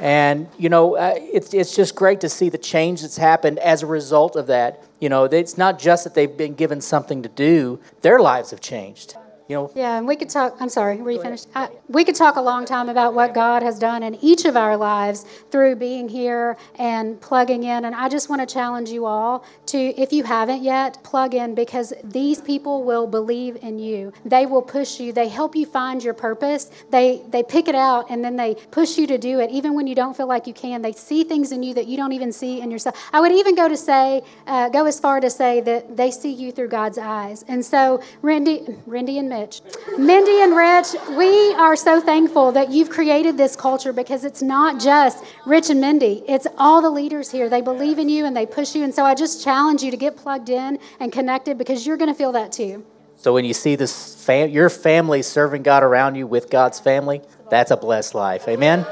And, 0.00 0.48
you 0.58 0.68
know, 0.68 0.96
uh, 0.96 1.14
it's, 1.16 1.52
it's 1.52 1.74
just 1.74 1.94
great 1.94 2.20
to 2.20 2.28
see 2.28 2.48
the 2.48 2.58
change 2.58 3.02
that's 3.02 3.16
happened 3.16 3.58
as 3.58 3.82
a 3.82 3.86
result 3.86 4.36
of 4.36 4.46
that. 4.46 4.82
You 5.00 5.08
know, 5.08 5.24
it's 5.24 5.58
not 5.58 5.78
just 5.78 6.04
that 6.04 6.14
they've 6.14 6.36
been 6.36 6.54
given 6.54 6.80
something 6.80 7.22
to 7.22 7.28
do, 7.28 7.80
their 8.02 8.20
lives 8.20 8.50
have 8.50 8.60
changed 8.60 9.16
you 9.48 9.56
know. 9.56 9.72
Yeah, 9.74 9.96
and 9.96 10.06
we 10.06 10.16
could 10.16 10.28
talk. 10.28 10.56
I'm 10.60 10.68
sorry, 10.68 10.98
were 10.98 11.10
you 11.10 11.22
finished? 11.22 11.48
I, 11.54 11.70
we 11.88 12.04
could 12.04 12.14
talk 12.14 12.36
a 12.36 12.40
long 12.40 12.66
time 12.66 12.88
about 12.88 13.14
what 13.14 13.34
God 13.34 13.62
has 13.62 13.78
done 13.78 14.02
in 14.02 14.14
each 14.16 14.44
of 14.44 14.56
our 14.56 14.76
lives 14.76 15.24
through 15.50 15.76
being 15.76 16.08
here 16.08 16.56
and 16.78 17.20
plugging 17.20 17.62
in. 17.64 17.84
And 17.84 17.94
I 17.94 18.08
just 18.08 18.28
want 18.28 18.46
to 18.46 18.46
challenge 18.46 18.90
you 18.90 19.06
all 19.06 19.44
to, 19.66 19.78
if 19.78 20.12
you 20.12 20.24
haven't 20.24 20.62
yet, 20.62 21.02
plug 21.02 21.34
in 21.34 21.54
because 21.54 21.94
these 22.04 22.40
people 22.40 22.84
will 22.84 23.06
believe 23.06 23.56
in 23.62 23.78
you. 23.78 24.12
They 24.24 24.44
will 24.44 24.62
push 24.62 25.00
you. 25.00 25.12
They 25.12 25.28
help 25.28 25.56
you 25.56 25.64
find 25.64 26.04
your 26.04 26.14
purpose. 26.14 26.70
They 26.90 27.22
they 27.28 27.42
pick 27.42 27.68
it 27.68 27.74
out 27.74 28.10
and 28.10 28.24
then 28.24 28.36
they 28.36 28.54
push 28.70 28.98
you 28.98 29.06
to 29.06 29.18
do 29.18 29.40
it, 29.40 29.50
even 29.50 29.74
when 29.74 29.86
you 29.86 29.94
don't 29.94 30.16
feel 30.16 30.28
like 30.28 30.46
you 30.46 30.54
can. 30.54 30.82
They 30.82 30.92
see 30.92 31.24
things 31.24 31.52
in 31.52 31.62
you 31.62 31.72
that 31.74 31.86
you 31.86 31.96
don't 31.96 32.12
even 32.12 32.32
see 32.32 32.60
in 32.60 32.70
yourself. 32.70 32.96
I 33.12 33.20
would 33.20 33.32
even 33.32 33.54
go 33.54 33.68
to 33.68 33.76
say, 33.76 34.22
uh, 34.46 34.68
go 34.68 34.84
as 34.84 35.00
far 35.00 35.20
to 35.20 35.30
say 35.30 35.60
that 35.62 35.96
they 35.96 36.10
see 36.10 36.32
you 36.32 36.52
through 36.52 36.68
God's 36.68 36.98
eyes. 36.98 37.44
And 37.48 37.64
so, 37.64 38.02
Randy, 38.20 38.66
Randy 38.86 39.18
and 39.18 39.28
Mitch. 39.38 39.62
Mindy 39.96 40.42
and 40.42 40.56
Rich, 40.56 40.96
we 41.16 41.54
are 41.54 41.76
so 41.76 42.00
thankful 42.00 42.50
that 42.52 42.70
you've 42.70 42.90
created 42.90 43.36
this 43.36 43.54
culture 43.54 43.92
because 43.92 44.24
it's 44.24 44.42
not 44.42 44.80
just 44.80 45.24
Rich 45.46 45.70
and 45.70 45.80
Mindy, 45.80 46.24
it's 46.26 46.46
all 46.56 46.82
the 46.82 46.90
leaders 46.90 47.30
here. 47.30 47.48
They 47.48 47.60
believe 47.60 47.98
in 47.98 48.08
you 48.08 48.24
and 48.24 48.36
they 48.36 48.46
push 48.46 48.74
you. 48.74 48.82
And 48.82 48.92
so 48.92 49.04
I 49.04 49.14
just 49.14 49.44
challenge 49.44 49.82
you 49.82 49.90
to 49.92 49.96
get 49.96 50.16
plugged 50.16 50.48
in 50.48 50.78
and 50.98 51.12
connected 51.12 51.56
because 51.56 51.86
you're 51.86 51.96
going 51.96 52.10
to 52.10 52.18
feel 52.18 52.32
that 52.32 52.50
too. 52.50 52.84
So 53.16 53.32
when 53.32 53.44
you 53.44 53.54
see 53.54 53.76
this 53.76 54.14
fam- 54.24 54.50
your 54.50 54.70
family 54.70 55.22
serving 55.22 55.62
God 55.62 55.82
around 55.82 56.16
you 56.16 56.26
with 56.26 56.50
God's 56.50 56.80
family, 56.80 57.22
that's 57.50 57.70
a 57.70 57.76
blessed 57.76 58.14
life. 58.14 58.48
Amen. 58.48 58.86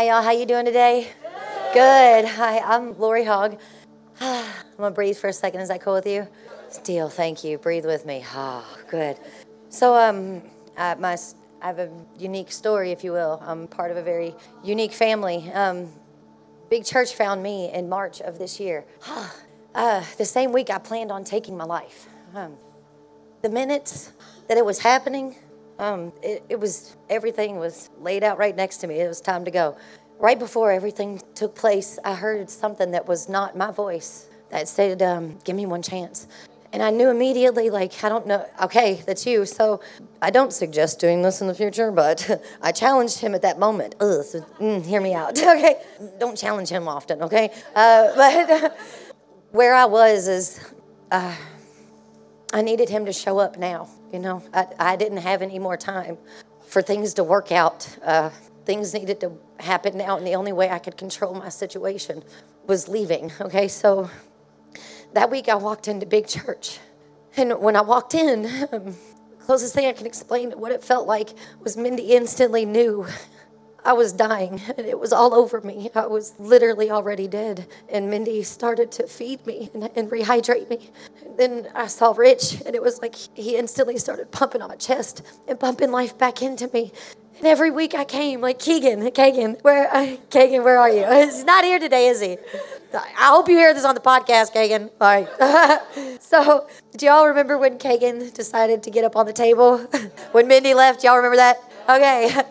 Hi, 0.00 0.06
y'all. 0.06 0.22
How 0.22 0.30
you 0.30 0.46
doing 0.46 0.64
today? 0.64 1.08
Good. 1.74 2.24
Hi, 2.24 2.60
I'm 2.60 2.98
Lori 2.98 3.22
Hogg. 3.22 3.58
I'm 4.18 4.46
gonna 4.78 4.94
breathe 4.94 5.18
for 5.18 5.28
a 5.28 5.32
second. 5.34 5.60
Is 5.60 5.68
that 5.68 5.82
cool 5.82 5.92
with 5.92 6.06
you? 6.06 6.26
Steele, 6.70 7.10
thank 7.10 7.44
you. 7.44 7.58
Breathe 7.58 7.84
with 7.84 8.06
me. 8.06 8.24
Ah, 8.32 8.64
oh, 8.66 8.78
good. 8.90 9.18
So, 9.68 9.94
um, 9.94 10.40
I, 10.74 10.94
my, 10.94 11.18
I 11.60 11.66
have 11.66 11.78
a 11.78 11.90
unique 12.18 12.50
story, 12.50 12.92
if 12.92 13.04
you 13.04 13.12
will. 13.12 13.42
I'm 13.44 13.68
part 13.68 13.90
of 13.90 13.98
a 13.98 14.02
very 14.02 14.34
unique 14.64 14.94
family. 14.94 15.52
Um, 15.52 15.92
Big 16.70 16.86
Church 16.86 17.14
found 17.14 17.42
me 17.42 17.70
in 17.70 17.86
March 17.86 18.22
of 18.22 18.38
this 18.38 18.58
year. 18.58 18.86
uh, 19.74 20.02
the 20.16 20.24
same 20.24 20.50
week 20.52 20.70
I 20.70 20.78
planned 20.78 21.12
on 21.12 21.24
taking 21.24 21.58
my 21.58 21.64
life. 21.64 22.08
Um, 22.34 22.56
the 23.42 23.50
minutes 23.50 24.12
that 24.48 24.56
it 24.56 24.64
was 24.64 24.78
happening, 24.78 25.36
um, 25.80 26.12
it, 26.22 26.44
it 26.48 26.60
was 26.60 26.96
everything 27.08 27.56
was 27.56 27.90
laid 28.00 28.22
out 28.22 28.38
right 28.38 28.54
next 28.54 28.78
to 28.78 28.86
me. 28.86 29.00
It 29.00 29.08
was 29.08 29.20
time 29.20 29.44
to 29.46 29.50
go. 29.50 29.76
Right 30.18 30.38
before 30.38 30.70
everything 30.70 31.22
took 31.34 31.54
place, 31.54 31.98
I 32.04 32.14
heard 32.14 32.50
something 32.50 32.90
that 32.90 33.08
was 33.08 33.28
not 33.28 33.56
my 33.56 33.72
voice 33.72 34.28
that 34.50 34.68
said, 34.68 35.00
um, 35.02 35.38
"Give 35.44 35.56
me 35.56 35.64
one 35.66 35.82
chance." 35.82 36.28
And 36.72 36.82
I 36.82 36.90
knew 36.90 37.10
immediately, 37.10 37.68
like, 37.68 38.04
I 38.04 38.08
don't 38.08 38.28
know, 38.28 38.46
okay, 38.62 39.02
that's 39.04 39.26
you. 39.26 39.44
So 39.44 39.80
I 40.22 40.30
don't 40.30 40.52
suggest 40.52 41.00
doing 41.00 41.22
this 41.22 41.40
in 41.40 41.48
the 41.48 41.54
future, 41.54 41.90
but 41.90 42.30
I 42.62 42.70
challenged 42.70 43.18
him 43.18 43.34
at 43.34 43.42
that 43.42 43.58
moment. 43.58 43.96
Ugh, 44.00 44.22
so, 44.22 44.40
mm, 44.60 44.84
hear 44.86 45.00
me 45.00 45.12
out, 45.12 45.36
okay? 45.38 45.82
Don't 46.20 46.36
challenge 46.38 46.68
him 46.68 46.86
often, 46.86 47.22
okay? 47.22 47.50
Uh, 47.74 48.14
but 48.16 48.78
where 49.50 49.74
I 49.74 49.86
was 49.86 50.28
is, 50.28 50.60
uh, 51.10 51.34
I 52.52 52.62
needed 52.62 52.88
him 52.88 53.06
to 53.06 53.12
show 53.12 53.38
up 53.38 53.58
now. 53.58 53.88
You 54.12 54.18
know, 54.18 54.42
I, 54.52 54.66
I 54.78 54.96
didn't 54.96 55.18
have 55.18 55.42
any 55.42 55.58
more 55.58 55.76
time 55.76 56.18
for 56.66 56.82
things 56.82 57.14
to 57.14 57.24
work 57.24 57.52
out. 57.52 57.88
Uh, 58.04 58.30
things 58.64 58.92
needed 58.92 59.20
to 59.20 59.32
happen 59.58 59.96
now, 59.96 60.16
and 60.16 60.26
the 60.26 60.34
only 60.34 60.52
way 60.52 60.68
I 60.70 60.78
could 60.78 60.96
control 60.96 61.34
my 61.34 61.48
situation 61.48 62.22
was 62.66 62.88
leaving. 62.88 63.32
Okay, 63.40 63.68
so 63.68 64.10
that 65.12 65.30
week 65.30 65.48
I 65.48 65.54
walked 65.54 65.86
into 65.88 66.06
big 66.06 66.26
church, 66.26 66.78
and 67.36 67.60
when 67.60 67.76
I 67.76 67.82
walked 67.82 68.14
in, 68.14 68.46
um, 68.72 68.96
closest 69.38 69.74
thing 69.74 69.86
I 69.86 69.92
can 69.92 70.06
explain 70.06 70.52
what 70.52 70.72
it 70.72 70.82
felt 70.82 71.06
like 71.06 71.30
was 71.60 71.76
Mindy 71.76 72.14
instantly 72.14 72.64
knew 72.64 73.06
I 73.84 73.92
was 73.92 74.12
dying 74.12 74.60
and 74.76 74.86
it 74.86 74.98
was 74.98 75.12
all 75.12 75.34
over 75.34 75.60
me. 75.60 75.90
I 75.94 76.06
was 76.06 76.34
literally 76.38 76.90
already 76.90 77.28
dead. 77.28 77.66
And 77.88 78.10
Mindy 78.10 78.42
started 78.42 78.90
to 78.92 79.06
feed 79.06 79.46
me 79.46 79.70
and, 79.74 79.90
and 79.96 80.10
rehydrate 80.10 80.68
me. 80.68 80.90
And 81.24 81.38
then 81.38 81.68
I 81.74 81.86
saw 81.86 82.12
Rich 82.12 82.62
and 82.66 82.74
it 82.74 82.82
was 82.82 83.00
like 83.00 83.14
he 83.34 83.56
instantly 83.56 83.98
started 83.98 84.30
pumping 84.30 84.62
on 84.62 84.68
my 84.68 84.76
chest 84.76 85.22
and 85.48 85.58
pumping 85.58 85.90
life 85.90 86.16
back 86.16 86.42
into 86.42 86.68
me. 86.72 86.92
And 87.40 87.46
every 87.46 87.70
week 87.70 87.94
I 87.94 88.04
came, 88.04 88.42
like 88.42 88.58
Keegan, 88.58 89.00
Kagan, 89.12 89.62
where, 89.62 89.90
uh, 89.90 90.16
Kagan, 90.28 90.62
where 90.62 90.78
are 90.78 90.90
you? 90.90 91.10
He's 91.24 91.42
not 91.42 91.64
here 91.64 91.78
today, 91.78 92.08
is 92.08 92.20
he? 92.20 92.36
I 92.92 93.28
hope 93.28 93.48
you 93.48 93.56
hear 93.56 93.72
this 93.72 93.86
on 93.86 93.94
the 93.94 94.00
podcast, 94.02 94.52
Kagan. 94.52 94.90
All 95.00 95.24
right. 95.24 96.20
so, 96.22 96.68
do 96.98 97.06
y'all 97.06 97.26
remember 97.26 97.56
when 97.56 97.78
Kagan 97.78 98.34
decided 98.34 98.82
to 98.82 98.90
get 98.90 99.04
up 99.04 99.16
on 99.16 99.24
the 99.24 99.32
table? 99.32 99.78
when 100.32 100.48
Mindy 100.48 100.74
left, 100.74 101.02
y'all 101.02 101.16
remember 101.16 101.36
that? 101.36 101.58
Okay. 101.88 102.42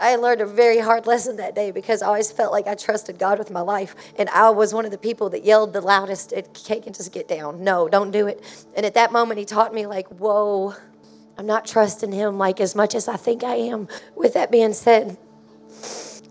I 0.00 0.16
learned 0.16 0.40
a 0.40 0.46
very 0.46 0.78
hard 0.78 1.06
lesson 1.06 1.36
that 1.36 1.54
day 1.54 1.70
because 1.70 2.02
I 2.02 2.08
always 2.08 2.30
felt 2.30 2.52
like 2.52 2.66
I 2.66 2.74
trusted 2.74 3.18
God 3.18 3.38
with 3.38 3.50
my 3.50 3.60
life. 3.60 3.94
And 4.18 4.28
I 4.30 4.50
was 4.50 4.74
one 4.74 4.84
of 4.84 4.90
the 4.90 4.98
people 4.98 5.30
that 5.30 5.44
yelled 5.44 5.72
the 5.72 5.80
loudest 5.80 6.32
at 6.32 6.52
Kagan 6.52 6.96
just 6.96 7.12
get 7.12 7.28
down. 7.28 7.62
No, 7.62 7.88
don't 7.88 8.10
do 8.10 8.26
it. 8.26 8.42
And 8.76 8.84
at 8.84 8.94
that 8.94 9.12
moment, 9.12 9.38
he 9.38 9.44
taught 9.44 9.72
me, 9.72 9.86
like, 9.86 10.08
whoa, 10.08 10.74
I'm 11.38 11.46
not 11.46 11.64
trusting 11.64 12.12
him 12.12 12.38
like 12.38 12.60
as 12.60 12.74
much 12.74 12.94
as 12.94 13.08
I 13.08 13.16
think 13.16 13.42
I 13.42 13.56
am. 13.56 13.88
With 14.14 14.34
that 14.34 14.50
being 14.50 14.72
said, 14.72 15.16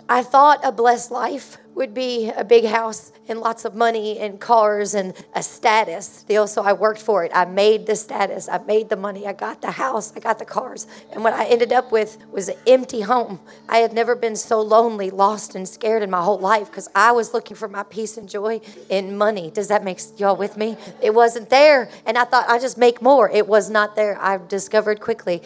I 0.10 0.22
thought 0.22 0.60
a 0.63 0.72
blessed 0.72 1.12
life 1.12 1.58
would 1.76 1.94
be 1.94 2.30
a 2.30 2.44
big 2.44 2.66
house 2.66 3.12
and 3.28 3.39
lots 3.39 3.66
of 3.66 3.74
money 3.74 4.20
and 4.20 4.39
cars 4.39 4.94
and 4.94 5.13
a 5.34 5.42
status 5.42 6.24
deal. 6.24 6.46
So 6.46 6.62
I 6.62 6.74
worked 6.74 7.02
for 7.02 7.24
it. 7.24 7.32
I 7.34 7.46
made 7.46 7.86
the 7.86 7.96
status. 7.96 8.48
I 8.48 8.60
made 8.60 8.89
the 8.89 8.96
money. 8.96 9.26
I 9.26 9.34
got 9.34 9.62
the 9.62 9.72
house. 9.72 10.13
I 10.16 10.20
got 10.20 10.39
the 10.39 10.46
cars. 10.46 10.86
And 11.12 11.24
what 11.24 11.34
I 11.34 11.46
ended 11.46 11.72
up 11.72 11.92
with 11.92 12.18
was 12.32 12.50
an 12.50 12.58
empty 12.68 13.02
home. 13.02 13.39
I 13.68 13.78
had 13.78 13.94
never 13.94 14.16
been 14.16 14.36
so 14.36 14.62
lonely, 14.62 15.10
lost, 15.10 15.56
and 15.56 15.68
scared 15.68 16.04
in 16.04 16.12
my 16.12 16.22
whole 16.22 16.39
life 16.39 16.68
because 16.70 16.89
I 16.94 17.12
was 17.12 17.34
looking 17.34 17.56
for 17.56 17.68
my 17.68 17.84
peace 17.84 18.18
and 18.18 18.30
joy 18.30 18.62
in 18.89 19.18
money. 19.18 19.50
Does 19.50 19.70
that 19.70 19.84
make 19.84 20.00
y'all 20.18 20.36
with 20.36 20.58
me? 20.58 20.78
It 21.02 21.13
wasn't 21.13 21.50
there. 21.50 21.89
And 22.06 22.18
I 22.18 22.26
thought 22.26 22.46
I 22.48 22.60
just 22.60 22.78
make 22.78 23.02
more. 23.02 23.30
It 23.30 23.48
was 23.48 23.70
not 23.70 23.96
there. 23.96 24.22
I 24.22 24.38
discovered 24.38 25.00
quickly 25.00 25.42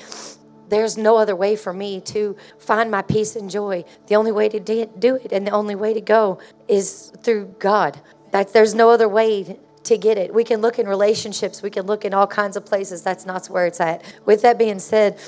there's 0.69 0.97
no 0.97 1.17
other 1.17 1.35
way 1.35 1.55
for 1.55 1.73
me 1.73 2.01
to 2.01 2.35
find 2.57 2.91
my 2.91 3.01
peace 3.01 3.35
and 3.35 3.49
joy. 3.49 3.85
The 4.07 4.15
only 4.15 4.31
way 4.31 4.49
to 4.49 4.59
do 4.59 5.15
it 5.15 5.31
and 5.31 5.47
the 5.47 5.51
only 5.51 5.75
way 5.75 5.93
to 5.93 6.01
go 6.01 6.39
is 6.67 7.11
through 7.23 7.55
God. 7.59 7.99
That 8.31 8.53
there's 8.53 8.75
no 8.75 8.89
other 8.89 9.07
way 9.07 9.57
to 9.83 9.97
get 9.97 10.17
it. 10.17 10.33
We 10.33 10.43
can 10.43 10.61
look 10.61 10.77
in 10.77 10.87
relationships, 10.87 11.61
we 11.61 11.69
can 11.69 11.85
look 11.85 12.03
in 12.03 12.13
all 12.13 12.27
kinds 12.27 12.57
of 12.57 12.65
places. 12.65 13.01
That's 13.01 13.25
not 13.25 13.47
where 13.47 13.65
it's 13.65 13.79
at. 13.79 14.03
With 14.25 14.41
that 14.41 14.57
being 14.57 14.79
said, 14.79 15.19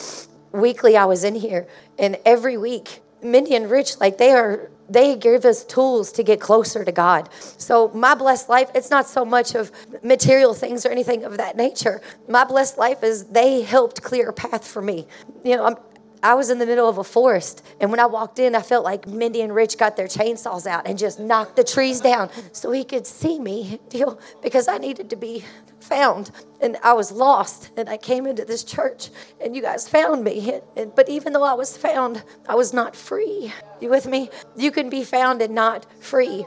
weekly 0.51 0.97
I 0.97 1.05
was 1.05 1.23
in 1.23 1.35
here, 1.35 1.67
and 1.97 2.17
every 2.25 2.57
week, 2.57 3.01
Mindy 3.21 3.55
and 3.55 3.69
Rich, 3.69 3.99
like 3.99 4.17
they 4.17 4.31
are 4.31 4.69
they 4.89 5.15
give 5.15 5.45
us 5.45 5.63
tools 5.63 6.11
to 6.13 6.23
get 6.23 6.39
closer 6.39 6.83
to 6.83 6.91
God. 6.91 7.29
So, 7.57 7.89
my 7.89 8.15
blessed 8.15 8.49
life, 8.49 8.69
it's 8.73 8.89
not 8.89 9.07
so 9.07 9.23
much 9.23 9.55
of 9.55 9.71
material 10.03 10.53
things 10.53 10.85
or 10.85 10.89
anything 10.89 11.23
of 11.23 11.37
that 11.37 11.55
nature. 11.55 12.01
My 12.27 12.43
blessed 12.43 12.77
life 12.77 13.03
is 13.03 13.25
they 13.25 13.61
helped 13.61 14.01
clear 14.01 14.29
a 14.29 14.33
path 14.33 14.67
for 14.67 14.81
me. 14.81 15.07
You 15.43 15.57
know, 15.57 15.65
I'm, 15.65 15.75
I 16.21 16.33
was 16.33 16.49
in 16.49 16.59
the 16.59 16.65
middle 16.65 16.89
of 16.89 16.97
a 16.97 17.03
forest, 17.03 17.65
and 17.79 17.91
when 17.91 17.99
I 17.99 18.05
walked 18.05 18.39
in, 18.39 18.53
I 18.53 18.61
felt 18.61 18.83
like 18.83 19.07
Mindy 19.07 19.41
and 19.41 19.55
Rich 19.55 19.77
got 19.77 19.95
their 19.95 20.07
chainsaws 20.07 20.65
out 20.65 20.85
and 20.85 20.97
just 20.97 21.19
knocked 21.19 21.55
the 21.55 21.63
trees 21.63 22.01
down 22.01 22.29
so 22.51 22.71
he 22.71 22.83
could 22.83 23.07
see 23.07 23.39
me, 23.39 23.79
deal, 23.89 24.19
because 24.41 24.67
I 24.67 24.77
needed 24.77 25.09
to 25.11 25.15
be 25.15 25.45
found. 25.79 26.31
And 26.59 26.77
I 26.83 26.91
was 26.91 27.11
lost, 27.11 27.71
and 27.77 27.87
I 27.87 27.95
came 27.95 28.25
into 28.25 28.43
this 28.43 28.65
church, 28.65 29.09
and 29.39 29.55
you 29.55 29.61
guys 29.61 29.87
found 29.87 30.25
me. 30.25 30.59
And, 30.75 30.93
but 30.93 31.07
even 31.07 31.31
though 31.31 31.43
I 31.43 31.53
was 31.53 31.77
found, 31.77 32.23
I 32.47 32.55
was 32.55 32.73
not 32.73 32.97
free. 32.97 33.53
You 33.79 33.89
with 33.89 34.05
me? 34.05 34.29
You 34.57 34.71
can 34.71 34.89
be 34.89 35.05
found 35.05 35.41
and 35.41 35.55
not 35.55 35.85
free. 36.01 36.45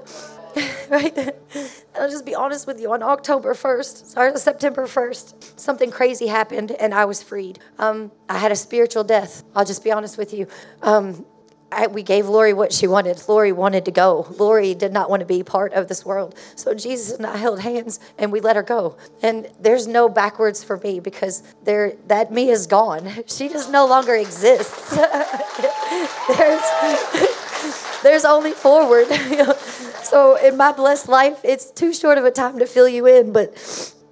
right? 0.88 1.16
I'll 1.94 2.10
just 2.10 2.24
be 2.24 2.34
honest 2.34 2.66
with 2.66 2.80
you. 2.80 2.92
On 2.92 3.02
October 3.02 3.54
1st, 3.54 4.06
sorry, 4.06 4.36
September 4.38 4.86
1st, 4.86 5.58
something 5.58 5.90
crazy 5.90 6.26
happened 6.26 6.72
and 6.72 6.94
I 6.94 7.04
was 7.04 7.22
freed. 7.22 7.58
Um, 7.78 8.12
I 8.28 8.38
had 8.38 8.52
a 8.52 8.56
spiritual 8.56 9.04
death. 9.04 9.44
I'll 9.54 9.64
just 9.64 9.84
be 9.84 9.92
honest 9.92 10.18
with 10.18 10.32
you. 10.32 10.46
Um, 10.82 11.24
I, 11.72 11.86
we 11.86 12.02
gave 12.02 12.28
Lori 12.28 12.52
what 12.52 12.72
she 12.72 12.86
wanted. 12.86 13.22
Lori 13.28 13.50
wanted 13.50 13.86
to 13.86 13.90
go. 13.90 14.26
Lori 14.38 14.74
did 14.74 14.92
not 14.92 15.08
want 15.08 15.20
to 15.20 15.26
be 15.26 15.42
part 15.42 15.72
of 15.72 15.88
this 15.88 16.04
world. 16.04 16.34
So 16.54 16.74
Jesus 16.74 17.16
and 17.16 17.26
I 17.26 17.38
held 17.38 17.60
hands 17.60 17.98
and 18.18 18.30
we 18.30 18.40
let 18.40 18.56
her 18.56 18.62
go. 18.62 18.96
And 19.22 19.48
there's 19.58 19.86
no 19.86 20.08
backwards 20.08 20.62
for 20.62 20.76
me 20.76 21.00
because 21.00 21.42
there 21.64 21.94
that 22.08 22.30
me 22.30 22.50
is 22.50 22.66
gone. 22.66 23.10
She 23.32 23.48
just 23.48 23.70
no 23.70 23.86
longer 23.86 24.14
exists. 24.14 24.90
there's 26.36 26.62
there's 28.02 28.24
only 28.24 28.52
forward. 28.52 29.06
So 30.12 30.36
in 30.36 30.58
my 30.58 30.72
blessed 30.72 31.08
life, 31.08 31.40
it's 31.42 31.70
too 31.70 31.94
short 31.94 32.18
of 32.18 32.26
a 32.26 32.30
time 32.30 32.58
to 32.58 32.66
fill 32.66 32.86
you 32.86 33.06
in, 33.06 33.32
but 33.32 33.56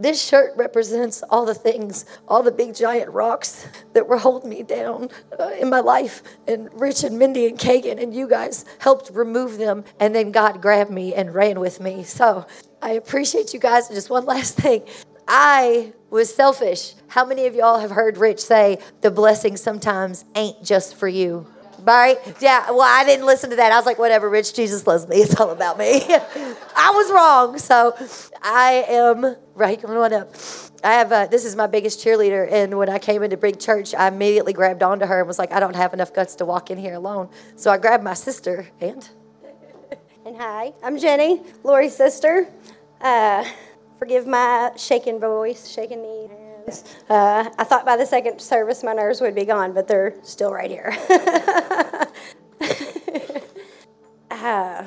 this 0.00 0.26
shirt 0.26 0.56
represents 0.56 1.22
all 1.28 1.44
the 1.44 1.52
things, 1.52 2.06
all 2.26 2.42
the 2.42 2.50
big 2.50 2.74
giant 2.74 3.10
rocks 3.10 3.68
that 3.92 4.08
were 4.08 4.16
holding 4.16 4.48
me 4.48 4.62
down 4.62 5.10
uh, 5.38 5.50
in 5.60 5.68
my 5.68 5.80
life. 5.80 6.22
And 6.48 6.72
Rich 6.72 7.04
and 7.04 7.18
Mindy 7.18 7.46
and 7.46 7.58
Kagan 7.58 8.02
and 8.02 8.14
you 8.14 8.26
guys 8.26 8.64
helped 8.78 9.10
remove 9.12 9.58
them. 9.58 9.84
And 10.00 10.14
then 10.14 10.32
God 10.32 10.62
grabbed 10.62 10.90
me 10.90 11.12
and 11.12 11.34
ran 11.34 11.60
with 11.60 11.80
me. 11.80 12.02
So 12.04 12.46
I 12.80 12.92
appreciate 12.92 13.52
you 13.52 13.60
guys. 13.60 13.88
And 13.88 13.94
just 13.94 14.08
one 14.08 14.24
last 14.24 14.56
thing 14.56 14.84
I 15.28 15.92
was 16.08 16.34
selfish. 16.34 16.94
How 17.08 17.26
many 17.26 17.44
of 17.44 17.54
y'all 17.54 17.80
have 17.80 17.90
heard 17.90 18.16
Rich 18.16 18.40
say, 18.40 18.78
the 19.02 19.10
blessing 19.10 19.58
sometimes 19.58 20.24
ain't 20.34 20.64
just 20.64 20.94
for 20.94 21.08
you? 21.08 21.46
Right? 21.82 22.18
Yeah, 22.40 22.70
well, 22.70 22.82
I 22.82 23.04
didn't 23.04 23.26
listen 23.26 23.50
to 23.50 23.56
that. 23.56 23.72
I 23.72 23.76
was 23.76 23.86
like, 23.86 23.98
whatever, 23.98 24.28
Rich, 24.28 24.54
Jesus 24.54 24.86
loves 24.86 25.08
me. 25.08 25.16
It's 25.30 25.38
all 25.38 25.50
about 25.50 25.78
me. 25.78 26.02
I 26.06 26.92
was 26.94 27.10
wrong. 27.12 27.58
So 27.58 27.94
I 28.42 28.84
am, 28.88 29.36
right, 29.54 29.80
coming 29.80 29.96
on 29.96 30.12
up. 30.12 30.34
I 30.82 30.94
have, 30.94 31.12
uh, 31.12 31.26
this 31.26 31.44
is 31.44 31.54
my 31.56 31.66
biggest 31.66 32.04
cheerleader. 32.04 32.50
And 32.50 32.78
when 32.78 32.88
I 32.88 32.98
came 32.98 33.22
into 33.22 33.36
Big 33.36 33.60
Church, 33.60 33.94
I 33.94 34.08
immediately 34.08 34.52
grabbed 34.52 34.82
onto 34.82 35.06
her 35.06 35.20
and 35.20 35.28
was 35.28 35.38
like, 35.38 35.52
I 35.52 35.60
don't 35.60 35.76
have 35.76 35.92
enough 35.92 36.14
guts 36.14 36.36
to 36.36 36.44
walk 36.44 36.70
in 36.70 36.78
here 36.78 36.94
alone. 36.94 37.28
So 37.56 37.70
I 37.70 37.78
grabbed 37.78 38.02
my 38.02 38.14
sister 38.14 38.68
and. 38.80 39.08
And 40.24 40.36
hi, 40.36 40.72
I'm 40.82 40.98
Jenny, 40.98 41.42
Lori's 41.64 41.96
sister. 41.96 42.46
Uh, 43.00 43.44
forgive 43.98 44.26
my 44.26 44.72
shaking 44.76 45.18
voice, 45.18 45.68
shaking 45.68 46.02
knee. 46.02 46.28
Uh, 47.08 47.50
I 47.58 47.64
thought 47.64 47.84
by 47.84 47.96
the 47.96 48.06
second 48.06 48.40
service 48.40 48.82
my 48.82 48.92
nerves 48.92 49.20
would 49.20 49.34
be 49.34 49.44
gone, 49.44 49.72
but 49.72 49.88
they're 49.88 50.14
still 50.22 50.52
right 50.52 50.70
here. 50.70 50.96
uh, 54.30 54.84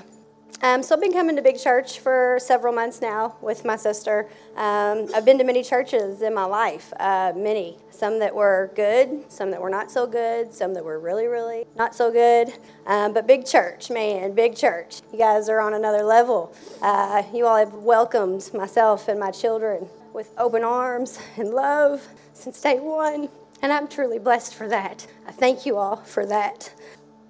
um, 0.64 0.82
so 0.82 0.96
I've 0.96 1.02
been 1.02 1.12
coming 1.12 1.36
to 1.36 1.42
big 1.42 1.60
church 1.60 2.00
for 2.00 2.38
several 2.40 2.74
months 2.74 3.02
now 3.02 3.36
with 3.42 3.66
my 3.66 3.76
sister. 3.76 4.30
Um, 4.56 5.10
I've 5.14 5.26
been 5.26 5.38
to 5.40 5.44
many 5.44 5.62
churches 5.62 6.22
in 6.22 6.34
my 6.34 6.46
life, 6.46 6.94
uh, 7.02 7.34
many. 7.36 7.78
Some 7.90 8.20
that 8.20 8.34
were 8.34 8.72
good, 8.74 9.30
some 9.30 9.52
that 9.52 9.62
were 9.62 9.70
not 9.70 9.92
so 9.92 10.08
good, 10.08 10.54
some 10.54 10.74
that 10.76 10.86
were 10.86 11.00
really, 11.00 11.28
really 11.28 11.66
not 11.76 11.94
so 11.94 12.12
good. 12.12 12.54
Um, 12.88 13.14
but 13.14 13.28
big 13.28 13.46
church, 13.46 13.90
man, 13.90 14.36
big 14.36 14.56
church. 14.56 15.02
You 15.12 15.20
guys 15.20 15.50
are 15.50 15.60
on 15.60 15.74
another 15.74 16.02
level. 16.04 16.56
Uh, 16.82 17.24
you 17.34 17.46
all 17.46 17.58
have 17.58 17.74
welcomed 17.74 18.50
myself 18.54 19.10
and 19.10 19.20
my 19.20 19.32
children 19.32 19.90
with 20.14 20.32
open 20.38 20.64
arms 20.64 21.20
and 21.38 21.50
love 21.50 22.08
since 22.34 22.62
day 22.62 22.80
one. 22.80 23.30
And 23.62 23.72
I'm 23.72 23.88
truly 23.88 24.20
blessed 24.20 24.56
for 24.56 24.68
that. 24.68 25.08
I 25.28 25.32
thank 25.32 25.66
you 25.66 25.78
all 25.78 25.98
for 25.98 26.26
that. 26.26 26.74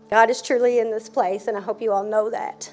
God 0.10 0.30
is 0.30 0.42
truly 0.42 0.80
in 0.80 0.92
this 0.92 1.10
place, 1.10 1.48
and 1.48 1.58
I 1.58 1.62
hope 1.62 1.82
you 1.82 1.92
all 1.92 2.04
know 2.04 2.30
that. 2.30 2.72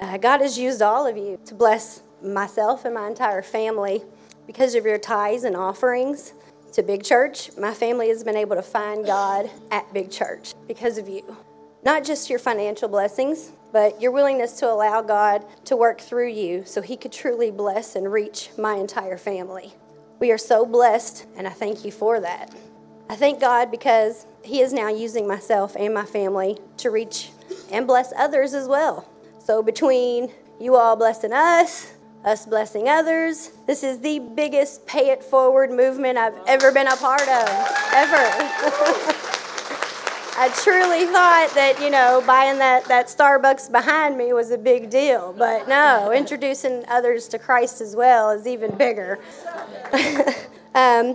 Uh, 0.00 0.16
God 0.16 0.40
has 0.40 0.58
used 0.58 0.80
all 0.82 1.06
of 1.06 1.16
you 1.16 1.38
to 1.44 1.54
bless 1.54 2.02
myself 2.22 2.84
and 2.84 2.94
my 2.94 3.06
entire 3.06 3.42
family 3.42 4.02
because 4.46 4.74
of 4.74 4.84
your 4.84 4.98
tithes 4.98 5.44
and 5.44 5.56
offerings 5.56 6.32
to 6.72 6.82
Big 6.82 7.02
Church. 7.02 7.50
My 7.58 7.74
family 7.74 8.08
has 8.08 8.24
been 8.24 8.36
able 8.36 8.56
to 8.56 8.62
find 8.62 9.04
God 9.04 9.50
at 9.70 9.92
Big 9.92 10.10
Church 10.10 10.54
because 10.66 10.98
of 10.98 11.08
you. 11.08 11.36
Not 11.84 12.04
just 12.04 12.30
your 12.30 12.38
financial 12.38 12.88
blessings, 12.88 13.52
but 13.72 14.00
your 14.00 14.10
willingness 14.10 14.52
to 14.60 14.70
allow 14.70 15.02
God 15.02 15.44
to 15.64 15.76
work 15.76 16.00
through 16.00 16.28
you 16.28 16.64
so 16.64 16.82
He 16.82 16.96
could 16.96 17.12
truly 17.12 17.50
bless 17.50 17.96
and 17.96 18.12
reach 18.12 18.50
my 18.58 18.74
entire 18.74 19.16
family. 19.16 19.74
We 20.18 20.30
are 20.32 20.38
so 20.38 20.66
blessed, 20.66 21.26
and 21.36 21.46
I 21.46 21.50
thank 21.50 21.84
you 21.84 21.92
for 21.92 22.20
that. 22.20 22.54
I 23.08 23.16
thank 23.16 23.40
God 23.40 23.70
because 23.70 24.26
He 24.42 24.60
is 24.60 24.72
now 24.72 24.88
using 24.88 25.26
myself 25.26 25.76
and 25.76 25.94
my 25.94 26.04
family 26.04 26.58
to 26.78 26.90
reach 26.90 27.30
and 27.70 27.86
bless 27.86 28.12
others 28.16 28.54
as 28.54 28.68
well. 28.68 29.08
So, 29.38 29.62
between 29.62 30.30
you 30.60 30.76
all 30.76 30.96
blessing 30.96 31.32
us, 31.32 31.92
us 32.24 32.44
blessing 32.44 32.88
others, 32.88 33.50
this 33.66 33.82
is 33.82 34.00
the 34.00 34.18
biggest 34.18 34.86
pay 34.86 35.10
it 35.10 35.24
forward 35.24 35.70
movement 35.70 36.18
I've 36.18 36.38
ever 36.46 36.70
been 36.70 36.86
a 36.86 36.96
part 36.96 37.22
of, 37.22 37.48
ever. 37.94 39.06
I 40.40 40.48
truly 40.48 41.04
thought 41.04 41.50
that, 41.54 41.82
you 41.82 41.90
know, 41.90 42.22
buying 42.26 42.56
that, 42.60 42.86
that 42.86 43.08
Starbucks 43.08 43.70
behind 43.70 44.16
me 44.16 44.32
was 44.32 44.50
a 44.50 44.56
big 44.56 44.88
deal. 44.88 45.34
But 45.36 45.68
no, 45.68 46.12
introducing 46.12 46.82
others 46.88 47.28
to 47.28 47.38
Christ 47.38 47.82
as 47.82 47.94
well 47.94 48.30
is 48.30 48.46
even 48.46 48.74
bigger. 48.74 49.18
um, 50.74 51.14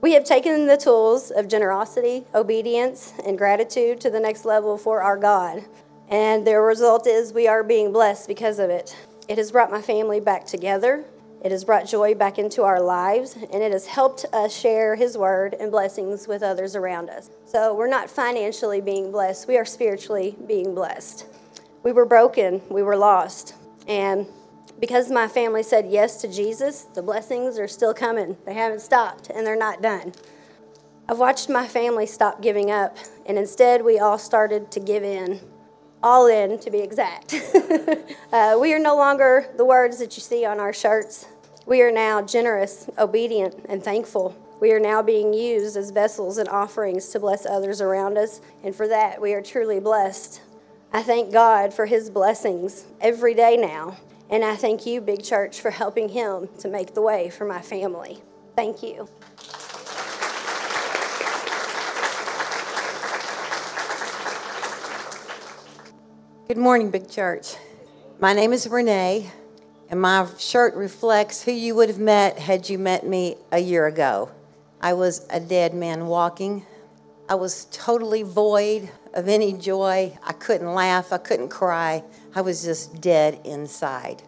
we 0.00 0.14
have 0.14 0.24
taken 0.24 0.66
the 0.66 0.76
tools 0.76 1.30
of 1.30 1.46
generosity, 1.46 2.24
obedience, 2.34 3.12
and 3.24 3.38
gratitude 3.38 4.00
to 4.00 4.10
the 4.10 4.18
next 4.18 4.44
level 4.44 4.76
for 4.76 5.00
our 5.00 5.16
God. 5.16 5.64
And 6.08 6.44
the 6.44 6.58
result 6.58 7.06
is 7.06 7.32
we 7.32 7.46
are 7.46 7.62
being 7.62 7.92
blessed 7.92 8.26
because 8.26 8.58
of 8.58 8.68
it. 8.68 8.96
It 9.28 9.38
has 9.38 9.52
brought 9.52 9.70
my 9.70 9.80
family 9.80 10.18
back 10.18 10.44
together. 10.44 11.04
It 11.42 11.52
has 11.52 11.64
brought 11.64 11.86
joy 11.86 12.14
back 12.14 12.38
into 12.38 12.64
our 12.64 12.80
lives, 12.80 13.34
and 13.34 13.62
it 13.62 13.72
has 13.72 13.86
helped 13.86 14.26
us 14.32 14.54
share 14.54 14.94
His 14.94 15.16
word 15.16 15.54
and 15.58 15.70
blessings 15.70 16.28
with 16.28 16.42
others 16.42 16.76
around 16.76 17.08
us. 17.08 17.30
So 17.46 17.74
we're 17.74 17.88
not 17.88 18.10
financially 18.10 18.82
being 18.82 19.10
blessed, 19.10 19.48
we 19.48 19.56
are 19.56 19.64
spiritually 19.64 20.36
being 20.46 20.74
blessed. 20.74 21.26
We 21.82 21.92
were 21.92 22.04
broken, 22.04 22.60
we 22.68 22.82
were 22.82 22.96
lost. 22.96 23.54
And 23.88 24.26
because 24.78 25.10
my 25.10 25.28
family 25.28 25.62
said 25.62 25.86
yes 25.90 26.20
to 26.20 26.28
Jesus, 26.28 26.82
the 26.82 27.02
blessings 27.02 27.58
are 27.58 27.68
still 27.68 27.94
coming. 27.94 28.36
They 28.44 28.54
haven't 28.54 28.80
stopped, 28.80 29.30
and 29.30 29.46
they're 29.46 29.56
not 29.56 29.80
done. 29.80 30.12
I've 31.08 31.18
watched 31.18 31.48
my 31.48 31.66
family 31.66 32.06
stop 32.06 32.42
giving 32.42 32.70
up, 32.70 32.98
and 33.24 33.38
instead 33.38 33.82
we 33.82 33.98
all 33.98 34.18
started 34.18 34.70
to 34.72 34.80
give 34.80 35.02
in 35.02 35.40
all 36.02 36.26
in 36.26 36.58
to 36.58 36.70
be 36.70 36.80
exact. 36.80 37.34
uh, 38.32 38.56
we 38.60 38.72
are 38.72 38.78
no 38.78 38.96
longer 38.96 39.46
the 39.56 39.64
words 39.64 39.98
that 39.98 40.16
you 40.16 40.22
see 40.22 40.44
on 40.44 40.58
our 40.58 40.72
shirts. 40.72 41.26
We 41.66 41.82
are 41.82 41.92
now 41.92 42.22
generous, 42.22 42.88
obedient, 42.98 43.66
and 43.68 43.82
thankful. 43.82 44.36
We 44.60 44.72
are 44.72 44.80
now 44.80 45.02
being 45.02 45.32
used 45.32 45.76
as 45.76 45.90
vessels 45.90 46.36
and 46.36 46.48
offerings 46.48 47.08
to 47.08 47.20
bless 47.20 47.46
others 47.46 47.80
around 47.80 48.18
us, 48.18 48.40
and 48.62 48.74
for 48.74 48.88
that 48.88 49.20
we 49.20 49.32
are 49.32 49.42
truly 49.42 49.80
blessed. 49.80 50.42
I 50.92 51.02
thank 51.02 51.32
God 51.32 51.72
for 51.72 51.86
His 51.86 52.10
blessings 52.10 52.84
every 53.00 53.34
day 53.34 53.56
now, 53.56 53.96
and 54.28 54.44
I 54.44 54.56
thank 54.56 54.84
you, 54.86 55.00
Big 55.00 55.22
Church, 55.22 55.60
for 55.60 55.70
helping 55.70 56.10
Him 56.10 56.48
to 56.58 56.68
make 56.68 56.94
the 56.94 57.02
way 57.02 57.30
for 57.30 57.44
my 57.44 57.60
family. 57.60 58.20
Thank 58.56 58.82
you. 58.82 59.08
Good 66.50 66.58
morning, 66.58 66.90
Big 66.90 67.08
Church. 67.08 67.54
My 68.18 68.32
name 68.32 68.52
is 68.52 68.66
Renee, 68.66 69.30
and 69.88 70.00
my 70.00 70.26
shirt 70.36 70.74
reflects 70.74 71.44
who 71.44 71.52
you 71.52 71.76
would 71.76 71.88
have 71.88 72.00
met 72.00 72.40
had 72.40 72.68
you 72.68 72.76
met 72.76 73.06
me 73.06 73.36
a 73.52 73.60
year 73.60 73.86
ago. 73.86 74.32
I 74.80 74.94
was 74.94 75.24
a 75.30 75.38
dead 75.38 75.74
man 75.74 76.08
walking. 76.08 76.66
I 77.28 77.36
was 77.36 77.66
totally 77.66 78.24
void 78.24 78.90
of 79.14 79.28
any 79.28 79.52
joy. 79.52 80.18
I 80.24 80.32
couldn't 80.32 80.74
laugh. 80.74 81.12
I 81.12 81.18
couldn't 81.18 81.50
cry. 81.50 82.02
I 82.34 82.40
was 82.40 82.64
just 82.64 83.00
dead 83.00 83.38
inside. 83.44 84.24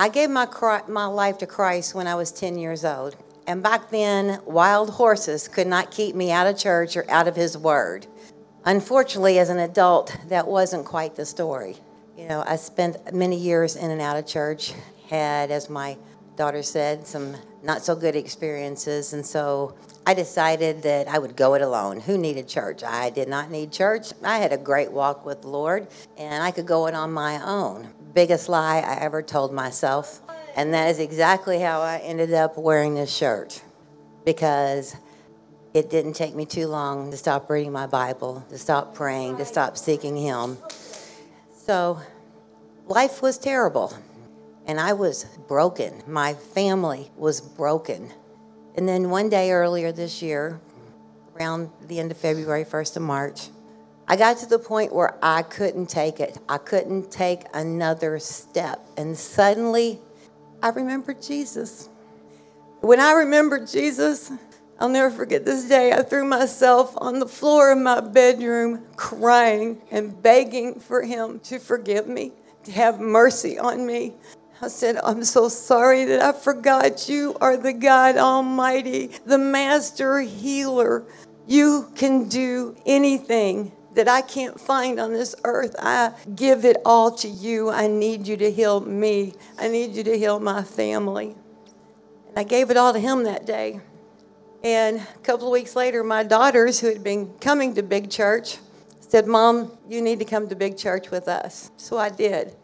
I 0.00 0.08
gave 0.08 0.30
my, 0.30 0.48
my 0.88 1.06
life 1.06 1.38
to 1.38 1.46
Christ 1.46 1.94
when 1.94 2.08
I 2.08 2.16
was 2.16 2.32
10 2.32 2.58
years 2.58 2.84
old. 2.84 3.14
And 3.46 3.62
back 3.62 3.90
then, 3.90 4.40
wild 4.46 4.90
horses 4.90 5.46
could 5.46 5.68
not 5.68 5.92
keep 5.92 6.16
me 6.16 6.32
out 6.32 6.48
of 6.48 6.58
church 6.58 6.96
or 6.96 7.08
out 7.08 7.28
of 7.28 7.36
His 7.36 7.56
Word. 7.56 8.08
Unfortunately, 8.66 9.38
as 9.38 9.48
an 9.48 9.60
adult, 9.60 10.16
that 10.26 10.48
wasn't 10.48 10.84
quite 10.84 11.14
the 11.14 11.24
story. 11.24 11.76
You 12.18 12.26
know, 12.26 12.42
I 12.44 12.56
spent 12.56 13.14
many 13.14 13.36
years 13.36 13.76
in 13.76 13.92
and 13.92 14.00
out 14.00 14.16
of 14.16 14.26
church, 14.26 14.72
had, 15.08 15.52
as 15.52 15.70
my 15.70 15.96
daughter 16.34 16.64
said, 16.64 17.06
some 17.06 17.36
not 17.62 17.84
so 17.84 17.94
good 17.94 18.16
experiences, 18.16 19.12
and 19.12 19.24
so 19.24 19.76
I 20.04 20.14
decided 20.14 20.82
that 20.82 21.06
I 21.06 21.20
would 21.20 21.36
go 21.36 21.54
it 21.54 21.62
alone. 21.62 22.00
Who 22.00 22.18
needed 22.18 22.48
church? 22.48 22.82
I 22.82 23.10
did 23.10 23.28
not 23.28 23.52
need 23.52 23.70
church. 23.70 24.08
I 24.24 24.38
had 24.38 24.52
a 24.52 24.58
great 24.58 24.90
walk 24.90 25.24
with 25.24 25.42
the 25.42 25.48
Lord, 25.48 25.86
and 26.18 26.42
I 26.42 26.50
could 26.50 26.66
go 26.66 26.88
it 26.88 26.94
on 26.94 27.12
my 27.12 27.40
own. 27.44 27.90
Biggest 28.14 28.48
lie 28.48 28.78
I 28.78 28.96
ever 28.96 29.22
told 29.22 29.52
myself, 29.52 30.20
and 30.56 30.74
that 30.74 30.88
is 30.88 30.98
exactly 30.98 31.60
how 31.60 31.82
I 31.82 31.98
ended 31.98 32.34
up 32.34 32.58
wearing 32.58 32.96
this 32.96 33.14
shirt 33.14 33.62
because 34.24 34.96
it 35.76 35.90
didn't 35.90 36.14
take 36.14 36.34
me 36.34 36.46
too 36.46 36.68
long 36.68 37.10
to 37.10 37.18
stop 37.18 37.50
reading 37.50 37.70
my 37.70 37.86
Bible, 37.86 38.42
to 38.48 38.56
stop 38.56 38.94
praying, 38.94 39.36
to 39.36 39.44
stop 39.44 39.76
seeking 39.76 40.16
Him. 40.16 40.56
So 41.66 42.00
life 42.86 43.20
was 43.20 43.36
terrible, 43.36 43.92
and 44.66 44.80
I 44.80 44.94
was 44.94 45.24
broken. 45.46 46.02
My 46.06 46.32
family 46.32 47.10
was 47.14 47.42
broken. 47.42 48.10
And 48.74 48.88
then 48.88 49.10
one 49.10 49.28
day 49.28 49.52
earlier 49.52 49.92
this 49.92 50.22
year, 50.22 50.60
around 51.36 51.68
the 51.86 52.00
end 52.00 52.10
of 52.10 52.16
February, 52.16 52.64
1st 52.64 52.96
of 52.96 53.02
March, 53.02 53.48
I 54.08 54.16
got 54.16 54.38
to 54.38 54.46
the 54.46 54.58
point 54.58 54.94
where 54.94 55.18
I 55.22 55.42
couldn't 55.42 55.90
take 55.90 56.20
it. 56.20 56.38
I 56.48 56.56
couldn't 56.56 57.10
take 57.10 57.42
another 57.52 58.18
step. 58.18 58.80
And 58.96 59.18
suddenly, 59.18 59.98
I 60.62 60.70
remembered 60.70 61.20
Jesus. 61.20 61.90
When 62.80 62.98
I 62.98 63.12
remembered 63.12 63.66
Jesus, 63.66 64.32
I'll 64.78 64.90
never 64.90 65.10
forget 65.10 65.44
this 65.44 65.64
day. 65.64 65.92
I 65.92 66.02
threw 66.02 66.24
myself 66.24 66.92
on 66.98 67.18
the 67.18 67.26
floor 67.26 67.72
of 67.72 67.78
my 67.78 68.00
bedroom, 68.00 68.84
crying 68.96 69.80
and 69.90 70.22
begging 70.22 70.80
for 70.80 71.02
Him 71.02 71.40
to 71.40 71.58
forgive 71.58 72.06
me, 72.06 72.32
to 72.64 72.72
have 72.72 73.00
mercy 73.00 73.58
on 73.58 73.86
me. 73.86 74.12
I 74.60 74.68
said, 74.68 74.98
I'm 75.02 75.24
so 75.24 75.48
sorry 75.48 76.04
that 76.06 76.22
I 76.22 76.32
forgot 76.32 77.08
you 77.08 77.36
are 77.40 77.56
the 77.56 77.72
God 77.72 78.16
Almighty, 78.16 79.10
the 79.24 79.38
Master 79.38 80.20
Healer. 80.20 81.04
You 81.46 81.90
can 81.94 82.28
do 82.28 82.76
anything 82.84 83.72
that 83.94 84.08
I 84.08 84.20
can't 84.20 84.60
find 84.60 85.00
on 85.00 85.12
this 85.12 85.34
earth. 85.44 85.74
I 85.78 86.12
give 86.34 86.66
it 86.66 86.76
all 86.84 87.10
to 87.16 87.28
you. 87.28 87.70
I 87.70 87.86
need 87.86 88.26
you 88.26 88.36
to 88.36 88.50
heal 88.50 88.80
me. 88.80 89.34
I 89.58 89.68
need 89.68 89.94
you 89.94 90.04
to 90.04 90.18
heal 90.18 90.38
my 90.38 90.62
family. 90.62 91.34
And 92.28 92.38
I 92.38 92.44
gave 92.44 92.70
it 92.70 92.76
all 92.76 92.92
to 92.92 92.98
him 92.98 93.24
that 93.24 93.46
day. 93.46 93.80
And 94.64 94.98
a 94.98 95.18
couple 95.22 95.46
of 95.46 95.52
weeks 95.52 95.76
later, 95.76 96.02
my 96.02 96.22
daughters, 96.22 96.80
who 96.80 96.88
had 96.88 97.04
been 97.04 97.32
coming 97.38 97.74
to 97.74 97.82
big 97.82 98.10
church, 98.10 98.58
said, 99.00 99.26
Mom, 99.26 99.70
you 99.88 100.02
need 100.02 100.18
to 100.18 100.24
come 100.24 100.48
to 100.48 100.56
big 100.56 100.76
church 100.76 101.10
with 101.10 101.28
us. 101.28 101.70
So 101.76 101.98
I 101.98 102.08
did. 102.08 102.56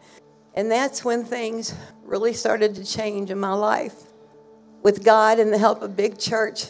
And 0.53 0.69
that's 0.69 1.03
when 1.03 1.23
things 1.23 1.73
really 2.03 2.33
started 2.33 2.75
to 2.75 2.85
change 2.85 3.31
in 3.31 3.39
my 3.39 3.53
life. 3.53 3.95
With 4.81 5.03
God 5.03 5.39
and 5.39 5.53
the 5.53 5.57
help 5.57 5.81
of 5.81 5.95
big 5.95 6.19
church, 6.19 6.65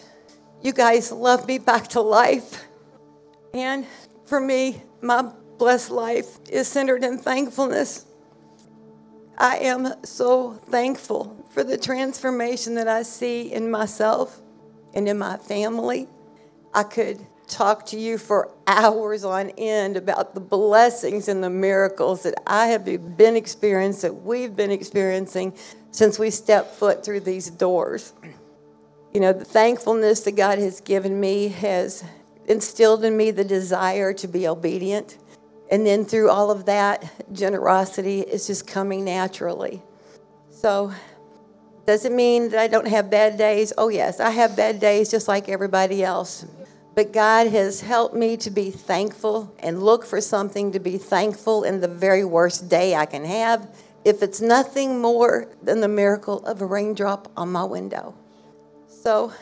you 0.61 0.71
guys 0.71 1.11
loved 1.11 1.47
me 1.47 1.57
back 1.57 1.87
to 1.89 2.01
life. 2.01 2.63
And 3.53 3.85
for 4.25 4.39
me, 4.39 4.83
my 5.01 5.31
blessed 5.57 5.91
life 5.91 6.37
is 6.49 6.67
centered 6.67 7.03
in 7.03 7.17
thankfulness. 7.17 8.05
I 9.37 9.57
am 9.57 9.95
so 10.03 10.53
thankful 10.53 11.47
for 11.49 11.63
the 11.63 11.77
transformation 11.77 12.75
that 12.75 12.87
I 12.87 13.01
see 13.01 13.51
in 13.51 13.71
myself 13.71 14.42
and 14.93 15.07
in 15.07 15.17
my 15.17 15.37
family. 15.37 16.07
I 16.73 16.83
could 16.83 17.19
talk 17.47 17.85
to 17.87 17.99
you 17.99 18.17
for 18.17 18.51
hours 18.65 19.23
on 19.23 19.51
end 19.51 19.97
about 19.97 20.33
the 20.33 20.39
blessings 20.41 21.27
and 21.27 21.43
the 21.43 21.49
miracles 21.49 22.23
that 22.23 22.35
I 22.47 22.67
have 22.67 22.85
been 22.85 23.35
experiencing, 23.35 24.09
that 24.09 24.23
we've 24.23 24.55
been 24.55 24.71
experiencing 24.71 25.53
since 25.91 26.17
we 26.17 26.29
stepped 26.29 26.75
foot 26.75 27.05
through 27.05 27.21
these 27.21 27.49
doors. 27.49 28.13
You 29.13 29.19
know, 29.19 29.33
the 29.33 29.45
thankfulness 29.45 30.21
that 30.21 30.31
God 30.31 30.57
has 30.57 30.81
given 30.81 31.19
me 31.19 31.49
has 31.49 32.03
instilled 32.47 33.03
in 33.03 33.15
me 33.15 33.31
the 33.31 33.43
desire 33.43 34.13
to 34.13 34.27
be 34.27 34.47
obedient. 34.47 35.17
And 35.69 35.85
then 35.85 36.05
through 36.05 36.29
all 36.29 36.49
of 36.49 36.65
that, 36.65 37.11
generosity 37.31 38.21
is 38.21 38.47
just 38.47 38.65
coming 38.65 39.05
naturally. 39.05 39.81
So, 40.49 40.93
does 41.85 42.05
it 42.05 42.11
mean 42.11 42.49
that 42.49 42.59
I 42.59 42.67
don't 42.67 42.87
have 42.87 43.09
bad 43.09 43.37
days? 43.37 43.73
Oh, 43.77 43.89
yes, 43.89 44.19
I 44.19 44.29
have 44.29 44.55
bad 44.55 44.79
days 44.79 45.11
just 45.11 45.27
like 45.27 45.49
everybody 45.49 46.03
else. 46.03 46.45
But 46.95 47.11
God 47.11 47.47
has 47.47 47.81
helped 47.81 48.15
me 48.15 48.37
to 48.37 48.51
be 48.51 48.69
thankful 48.69 49.53
and 49.59 49.83
look 49.83 50.05
for 50.05 50.21
something 50.21 50.71
to 50.73 50.79
be 50.79 50.97
thankful 50.97 51.63
in 51.63 51.81
the 51.81 51.87
very 51.87 52.23
worst 52.23 52.69
day 52.69 52.95
I 52.95 53.05
can 53.05 53.25
have, 53.25 53.67
if 54.05 54.21
it's 54.21 54.39
nothing 54.39 55.01
more 55.01 55.47
than 55.61 55.81
the 55.81 55.87
miracle 55.87 56.45
of 56.45 56.61
a 56.61 56.65
raindrop 56.65 57.31
on 57.35 57.51
my 57.51 57.63
window. 57.63 58.15
So, 58.87 59.33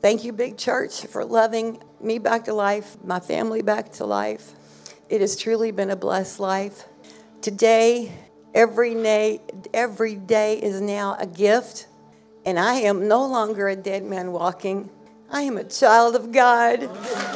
thank 0.00 0.24
you, 0.24 0.32
Big 0.32 0.56
Church, 0.56 1.04
for 1.06 1.24
loving 1.24 1.82
me 2.00 2.18
back 2.18 2.44
to 2.44 2.54
life, 2.54 2.96
my 3.02 3.20
family 3.20 3.60
back 3.60 3.92
to 3.92 4.06
life. 4.06 4.52
It 5.10 5.20
has 5.20 5.36
truly 5.36 5.70
been 5.70 5.90
a 5.90 5.96
blessed 5.96 6.40
life. 6.40 6.84
Today, 7.42 8.12
every 8.54 8.94
day, 8.94 9.40
every 9.74 10.14
day 10.14 10.56
is 10.56 10.80
now 10.80 11.16
a 11.18 11.26
gift, 11.26 11.88
and 12.46 12.58
I 12.58 12.74
am 12.74 13.08
no 13.08 13.26
longer 13.26 13.68
a 13.68 13.74
dead 13.74 14.04
man 14.04 14.30
walking. 14.30 14.88
I 15.30 15.42
am 15.42 15.58
a 15.58 15.64
child 15.64 16.14
of 16.14 16.30
God, 16.30 16.82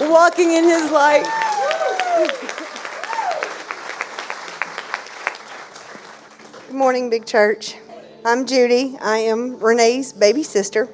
walking 0.00 0.52
in 0.52 0.64
His 0.64 0.90
light. 0.92 1.24
Good 6.68 6.76
morning, 6.76 7.10
Big 7.10 7.26
Church. 7.26 7.74
I'm 8.24 8.46
Judy. 8.46 8.96
I 9.00 9.18
am 9.18 9.58
Renee's 9.58 10.12
baby 10.12 10.44
sister. 10.44 10.88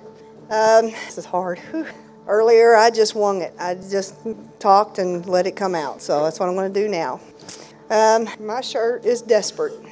Um, 0.49 0.87
this 0.91 1.19
is 1.19 1.27
hard. 1.27 1.59
Whew. 1.59 1.87
Earlier, 2.27 2.75
I 2.75 2.91
just 2.91 3.15
wung 3.15 3.43
it. 3.43 3.53
I 3.59 3.75
just 3.75 4.15
talked 4.59 4.99
and 4.99 5.27
let 5.27 5.47
it 5.47 5.57
come 5.57 5.75
out. 5.75 6.01
So 6.01 6.25
that's 6.25 6.41
what 6.41 6.49
I'm 6.49 6.55
going 6.55 6.73
to 6.73 6.81
do 6.81 6.89
now. 6.89 7.21
Um, 7.91 8.29
my 8.41 8.63
shirt 8.63 9.05
is 9.05 9.21
desperate. 9.21 9.84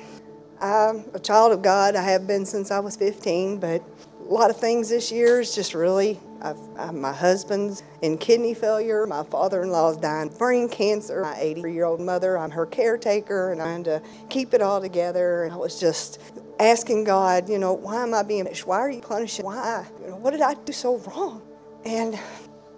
I'm 0.63 1.05
a 1.13 1.19
child 1.19 1.51
of 1.51 1.61
God. 1.61 1.97
I 1.97 2.03
have 2.03 2.29
been 2.29 2.47
since 2.47 2.71
I 2.71 2.79
was 2.79 2.95
15, 2.95 3.59
but 3.59 3.83
a 4.21 4.33
lot 4.33 4.49
of 4.49 4.57
things 4.57 4.89
this 4.89 5.11
year 5.11 5.41
is 5.41 5.55
just 5.57 5.75
really. 5.75 6.21
I've, 6.41 6.57
I, 6.79 6.93
my 6.93 7.13
husband's 7.13 7.83
in 8.01 8.17
kidney 8.17 8.55
failure. 8.55 9.05
My 9.09 9.25
father-in-law's 9.25 9.97
dying 9.97 10.29
of 10.29 10.39
brain 10.39 10.69
cancer. 10.69 11.23
My 11.23 11.37
83 11.37 11.75
year 11.75 11.85
old 11.85 12.01
mother, 12.01 12.39
I'm 12.39 12.53
her 12.53 12.65
caretaker, 12.67 13.51
and 13.51 13.61
I'm 13.61 13.83
to 13.85 14.01
keep 14.31 14.55
it 14.55 14.63
all 14.63 14.81
together. 14.81 15.43
And 15.43 15.53
I 15.53 15.57
was 15.57 15.81
just 15.81 16.21
asking 16.61 17.05
God, 17.05 17.49
you 17.49 17.59
know, 17.59 17.73
why 17.73 18.05
am 18.05 18.15
I 18.15 18.23
being? 18.23 18.47
Why 18.65 18.79
are 18.79 18.91
you 18.91 19.01
punishing? 19.01 19.45
Why? 19.45 19.85
You 20.01 20.11
know, 20.11 20.17
what 20.17 20.31
did 20.31 20.43
I 20.43 20.55
do 20.55 20.73
so 20.73 20.99
wrong? 20.99 21.43
And 21.85 22.17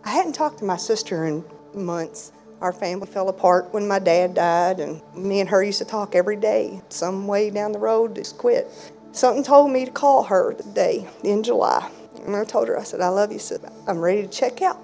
I 0.04 0.10
hadn't 0.10 0.32
talked 0.32 0.60
to 0.60 0.64
my 0.64 0.78
sister 0.78 1.26
in 1.26 1.44
months. 1.74 2.32
Our 2.60 2.72
family 2.72 3.06
fell 3.06 3.28
apart 3.28 3.72
when 3.72 3.86
my 3.88 3.98
dad 3.98 4.34
died, 4.34 4.80
and 4.80 5.02
me 5.14 5.40
and 5.40 5.48
her 5.50 5.62
used 5.62 5.78
to 5.78 5.84
talk 5.84 6.14
every 6.14 6.36
day. 6.36 6.80
Some 6.88 7.26
way 7.26 7.50
down 7.50 7.72
the 7.72 7.78
road, 7.78 8.14
just 8.14 8.38
quit. 8.38 8.70
Something 9.12 9.44
told 9.44 9.70
me 9.70 9.84
to 9.84 9.90
call 9.90 10.24
her 10.24 10.54
today 10.54 11.06
in 11.22 11.42
July. 11.42 11.90
And 12.24 12.34
I 12.34 12.44
told 12.44 12.68
her, 12.68 12.78
I 12.78 12.84
said, 12.84 13.00
I 13.00 13.08
love 13.08 13.32
you, 13.32 13.38
sis. 13.38 13.60
I'm 13.86 13.98
ready 13.98 14.22
to 14.22 14.28
check 14.28 14.62
out. 14.62 14.78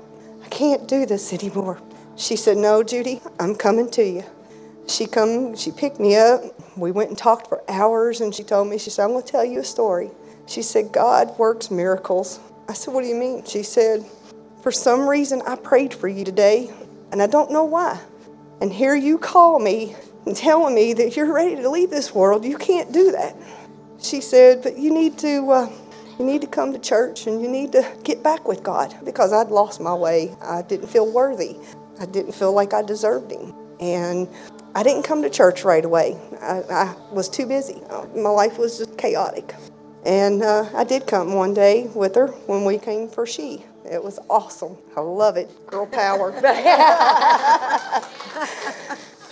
I 0.44 0.48
can't 0.48 0.86
do 0.86 1.06
this 1.06 1.32
anymore. 1.32 1.80
She 2.16 2.36
said, 2.36 2.56
No, 2.58 2.82
Judy, 2.82 3.22
I'm 3.38 3.54
coming 3.54 3.90
to 3.92 4.04
you. 4.04 4.24
She 4.86 5.06
come, 5.06 5.56
she 5.56 5.70
picked 5.70 6.00
me 6.00 6.16
up. 6.16 6.42
We 6.76 6.90
went 6.90 7.10
and 7.10 7.18
talked 7.18 7.48
for 7.48 7.62
hours, 7.70 8.20
and 8.20 8.34
she 8.34 8.42
told 8.42 8.68
me, 8.68 8.76
she 8.78 8.90
said, 8.90 9.04
I'm 9.04 9.12
going 9.12 9.24
to 9.24 9.30
tell 9.30 9.44
you 9.44 9.60
a 9.60 9.64
story. 9.64 10.10
She 10.46 10.62
said, 10.62 10.92
God 10.92 11.38
works 11.38 11.70
miracles. 11.70 12.40
I 12.68 12.72
said, 12.74 12.92
What 12.92 13.02
do 13.02 13.08
you 13.08 13.14
mean? 13.14 13.44
She 13.44 13.62
said, 13.62 14.04
For 14.62 14.72
some 14.72 15.08
reason, 15.08 15.42
I 15.46 15.56
prayed 15.56 15.94
for 15.94 16.08
you 16.08 16.24
today, 16.24 16.70
and 17.12 17.22
I 17.22 17.26
don't 17.26 17.50
know 17.50 17.64
why. 17.64 18.00
And 18.60 18.72
here 18.72 18.94
you 18.94 19.18
call 19.18 19.58
me 19.58 19.94
and 20.26 20.36
telling 20.36 20.74
me 20.74 20.92
that 20.94 21.16
you're 21.16 21.32
ready 21.32 21.56
to 21.56 21.70
leave 21.70 21.90
this 21.90 22.14
world. 22.14 22.44
You 22.44 22.58
can't 22.58 22.92
do 22.92 23.12
that. 23.12 23.34
She 24.00 24.20
said, 24.20 24.62
But 24.62 24.78
you 24.78 24.92
need 24.92 25.18
to. 25.18 25.50
Uh, 25.50 25.70
you 26.20 26.26
need 26.26 26.42
to 26.42 26.46
come 26.46 26.74
to 26.74 26.78
church 26.78 27.26
and 27.26 27.40
you 27.40 27.48
need 27.48 27.72
to 27.72 27.96
get 28.04 28.22
back 28.22 28.46
with 28.46 28.62
God 28.62 28.94
because 29.06 29.32
I'd 29.32 29.48
lost 29.48 29.80
my 29.80 29.94
way. 29.94 30.36
I 30.42 30.60
didn't 30.60 30.88
feel 30.88 31.10
worthy. 31.10 31.56
I 31.98 32.04
didn't 32.04 32.32
feel 32.32 32.52
like 32.52 32.74
I 32.74 32.82
deserved 32.82 33.32
Him. 33.32 33.54
And 33.80 34.28
I 34.74 34.82
didn't 34.82 35.04
come 35.04 35.22
to 35.22 35.30
church 35.30 35.64
right 35.64 35.82
away. 35.82 36.18
I, 36.42 36.60
I 36.70 36.96
was 37.10 37.30
too 37.30 37.46
busy. 37.46 37.80
My 38.14 38.28
life 38.28 38.58
was 38.58 38.76
just 38.76 38.98
chaotic. 38.98 39.54
And 40.04 40.42
uh, 40.42 40.68
I 40.74 40.84
did 40.84 41.06
come 41.06 41.32
one 41.32 41.54
day 41.54 41.88
with 41.94 42.14
her 42.16 42.26
when 42.46 42.66
we 42.66 42.76
came 42.76 43.08
for 43.08 43.26
She. 43.26 43.64
It 43.90 44.02
was 44.02 44.20
awesome. 44.30 44.76
I 44.96 45.00
love 45.00 45.36
it. 45.36 45.50
Girl 45.66 45.84
power. 45.86 46.30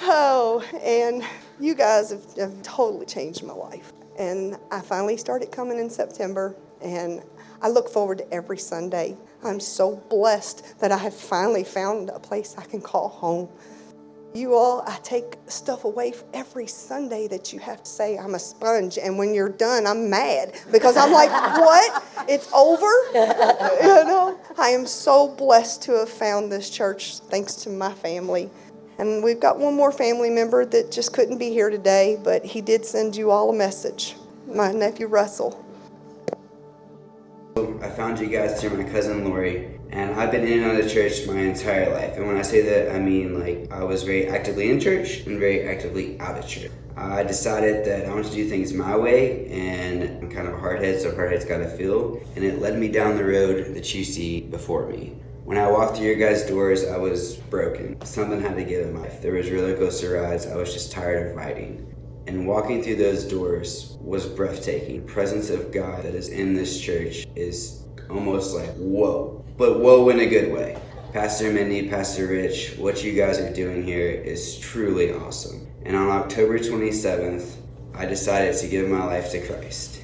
oh, 0.02 0.64
and 0.82 1.22
you 1.60 1.74
guys 1.74 2.10
have, 2.10 2.24
have 2.36 2.62
totally 2.62 3.06
changed 3.06 3.44
my 3.44 3.52
life. 3.52 3.92
And 4.18 4.56
I 4.72 4.80
finally 4.80 5.16
started 5.16 5.52
coming 5.52 5.78
in 5.78 5.88
September, 5.88 6.56
and 6.82 7.22
I 7.62 7.68
look 7.68 7.88
forward 7.88 8.18
to 8.18 8.34
every 8.34 8.58
Sunday. 8.58 9.16
I'm 9.44 9.60
so 9.60 9.94
blessed 10.10 10.80
that 10.80 10.90
I 10.90 10.98
have 10.98 11.14
finally 11.14 11.62
found 11.62 12.10
a 12.10 12.18
place 12.18 12.56
I 12.58 12.64
can 12.64 12.80
call 12.80 13.08
home. 13.10 13.48
You 14.34 14.54
all, 14.54 14.84
I 14.86 14.98
take 15.02 15.36
stuff 15.46 15.84
away 15.84 16.12
every 16.34 16.66
Sunday 16.66 17.28
that 17.28 17.52
you 17.52 17.58
have 17.60 17.82
to 17.82 17.90
say 17.90 18.18
I'm 18.18 18.34
a 18.34 18.38
sponge, 18.38 18.98
and 18.98 19.16
when 19.18 19.32
you're 19.32 19.48
done, 19.48 19.86
I'm 19.86 20.10
mad 20.10 20.54
because 20.70 20.96
I'm 20.96 21.12
like, 21.12 21.30
what? 21.58 22.04
It's 22.28 22.52
over? 22.52 22.86
you 23.14 24.04
know, 24.04 24.38
I 24.58 24.68
am 24.68 24.86
so 24.86 25.28
blessed 25.28 25.82
to 25.84 25.92
have 25.98 26.10
found 26.10 26.52
this 26.52 26.68
church 26.68 27.18
thanks 27.20 27.54
to 27.56 27.70
my 27.70 27.92
family. 27.94 28.50
And 28.98 29.22
we've 29.22 29.40
got 29.40 29.58
one 29.58 29.74
more 29.74 29.92
family 29.92 30.28
member 30.28 30.66
that 30.66 30.92
just 30.92 31.12
couldn't 31.12 31.38
be 31.38 31.50
here 31.50 31.70
today, 31.70 32.18
but 32.22 32.44
he 32.44 32.60
did 32.60 32.84
send 32.84 33.16
you 33.16 33.30
all 33.30 33.50
a 33.50 33.54
message. 33.54 34.14
My 34.46 34.72
nephew 34.72 35.06
Russell. 35.06 35.64
I 37.82 37.88
found 37.88 38.18
you 38.20 38.28
guys 38.28 38.60
through 38.60 38.76
my 38.76 38.88
cousin 38.88 39.24
Lori, 39.24 39.78
and 39.90 40.14
I've 40.14 40.30
been 40.30 40.46
in 40.46 40.62
and 40.62 40.70
out 40.70 40.80
of 40.80 40.90
church 40.90 41.26
my 41.26 41.38
entire 41.38 41.90
life. 41.92 42.16
And 42.16 42.26
when 42.26 42.36
I 42.36 42.42
say 42.42 42.60
that, 42.62 42.94
I 42.94 42.98
mean 42.98 43.38
like 43.40 43.70
I 43.72 43.82
was 43.82 44.02
very 44.02 44.28
actively 44.28 44.70
in 44.70 44.78
church 44.78 45.26
and 45.26 45.38
very 45.38 45.68
actively 45.68 46.18
out 46.20 46.38
of 46.38 46.46
church. 46.46 46.70
I 46.96 47.22
decided 47.22 47.84
that 47.86 48.06
I 48.06 48.08
wanted 48.10 48.30
to 48.30 48.34
do 48.34 48.48
things 48.48 48.72
my 48.72 48.96
way, 48.96 49.48
and 49.48 50.02
I'm 50.22 50.30
kind 50.30 50.48
of 50.48 50.54
a 50.54 50.58
hardhead, 50.58 51.00
so 51.00 51.12
hardhead's 51.12 51.44
got 51.44 51.58
to 51.58 51.68
feel. 51.68 52.20
And 52.36 52.44
it 52.44 52.60
led 52.60 52.78
me 52.78 52.88
down 52.88 53.16
the 53.16 53.24
road 53.24 53.74
that 53.74 53.94
you 53.94 54.04
see 54.04 54.40
before 54.40 54.88
me. 54.88 55.16
When 55.44 55.58
I 55.58 55.70
walked 55.70 55.96
through 55.96 56.06
your 56.06 56.16
guys' 56.16 56.44
doors, 56.44 56.84
I 56.86 56.98
was 56.98 57.36
broken. 57.50 58.00
Something 58.04 58.40
had 58.40 58.56
to 58.56 58.64
give 58.64 58.86
in 58.86 59.00
life. 59.00 59.22
There 59.22 59.32
was 59.32 59.50
roller 59.50 59.76
coaster 59.76 60.12
rides. 60.20 60.46
I 60.46 60.56
was 60.56 60.72
just 60.72 60.92
tired 60.92 61.30
of 61.30 61.36
riding. 61.36 61.86
And 62.28 62.46
walking 62.46 62.82
through 62.82 62.96
those 62.96 63.24
doors 63.24 63.96
was 64.02 64.26
breathtaking. 64.26 65.06
The 65.06 65.10
presence 65.10 65.48
of 65.48 65.72
God 65.72 66.02
that 66.02 66.14
is 66.14 66.28
in 66.28 66.52
this 66.52 66.78
church 66.78 67.26
is 67.34 67.84
almost 68.10 68.54
like 68.54 68.68
whoa, 68.74 69.42
but 69.56 69.80
whoa 69.80 70.06
in 70.10 70.20
a 70.20 70.26
good 70.26 70.52
way. 70.52 70.78
Pastor 71.14 71.50
Mindy, 71.50 71.88
Pastor 71.88 72.26
Rich, 72.26 72.74
what 72.76 73.02
you 73.02 73.14
guys 73.14 73.38
are 73.38 73.50
doing 73.54 73.82
here 73.82 74.10
is 74.10 74.58
truly 74.58 75.10
awesome. 75.10 75.66
And 75.86 75.96
on 75.96 76.10
October 76.10 76.58
27th, 76.58 77.50
I 77.94 78.04
decided 78.04 78.58
to 78.58 78.68
give 78.68 78.90
my 78.90 79.06
life 79.06 79.30
to 79.30 79.46
Christ. 79.46 80.02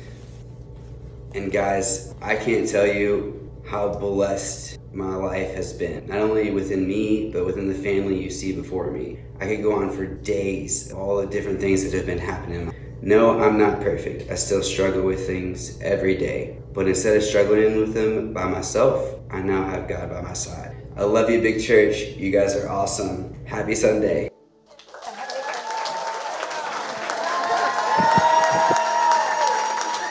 And 1.35 1.53
guys, 1.53 2.15
I 2.23 2.37
can't 2.37 2.67
tell 2.67 2.87
you 2.87 3.51
how 3.69 3.99
blessed 3.99 4.79
my 4.95 5.15
life 5.15 5.53
has 5.57 5.75
been. 5.75 6.07
Not 6.07 6.21
only 6.21 6.51
within 6.53 6.89
me, 6.89 7.31
but 7.31 7.45
within 7.45 7.69
the 7.69 7.75
family 7.75 8.23
you 8.23 8.31
see 8.31 8.53
before 8.53 8.91
me. 8.91 9.19
I 9.41 9.47
could 9.47 9.63
go 9.63 9.75
on 9.75 9.91
for 9.91 10.07
days, 10.07 10.93
all 10.93 11.17
the 11.17 11.27
different 11.27 11.61
things 11.61 11.83
that 11.85 11.93
have 11.97 12.07
been 12.07 12.19
happening. 12.19 12.73
No, 13.03 13.41
I'm 13.43 13.59
not 13.59 13.81
perfect. 13.81 14.31
I 14.31 14.35
still 14.37 14.63
struggle 14.63 15.03
with 15.03 15.27
things 15.27 15.81
every 15.81 16.17
day. 16.17 16.59
But 16.73 16.89
instead 16.89 17.17
of 17.17 17.23
struggling 17.23 17.77
with 17.79 17.95
them 17.95 18.33
by 18.33 18.47
myself, 18.47 19.21
I 19.31 19.43
now 19.43 19.65
have 19.69 19.89
God 19.89 20.11
by 20.11 20.21
my 20.21 20.33
side. 20.33 20.77
I 20.97 21.03
love 21.03 21.29
you, 21.29 21.41
Big 21.43 21.63
Church. 21.63 22.17
You 22.17 22.31
guys 22.31 22.55
are 22.57 22.69
awesome. 22.69 23.35
Happy 23.45 23.75
Sunday. 23.75 24.31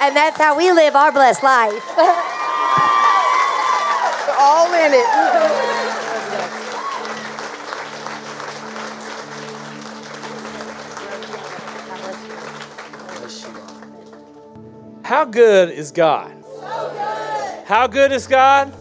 And 0.02 0.16
that's 0.16 0.38
how 0.38 0.58
we 0.58 0.70
live 0.72 0.96
our 0.96 1.12
blessed 1.14 1.44
life. 1.44 1.84
All 4.38 4.68
in 4.74 4.94
it. 4.94 5.33
How 15.14 15.26
good 15.26 15.70
is 15.70 15.92
God? 15.92 16.34
How 17.68 17.86
good 17.86 18.12
is 18.12 18.26
God? 18.26 18.74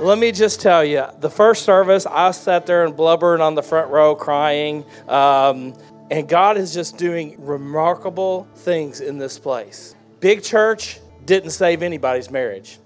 Let 0.00 0.18
me 0.18 0.32
just 0.32 0.60
tell 0.60 0.84
you, 0.84 1.04
the 1.20 1.30
first 1.30 1.62
service, 1.62 2.06
I 2.06 2.32
sat 2.32 2.66
there 2.66 2.84
and 2.84 2.96
blubbered 2.96 3.40
on 3.40 3.54
the 3.54 3.62
front 3.62 3.88
row 3.92 4.16
crying. 4.16 4.84
Um, 5.06 5.74
and 6.10 6.28
God 6.28 6.56
is 6.56 6.74
just 6.74 6.98
doing 6.98 7.36
remarkable 7.38 8.48
things 8.56 9.00
in 9.00 9.18
this 9.18 9.38
place. 9.38 9.94
Big 10.18 10.42
church 10.42 10.98
didn't 11.24 11.50
save 11.50 11.84
anybody's 11.84 12.28
marriage, 12.28 12.80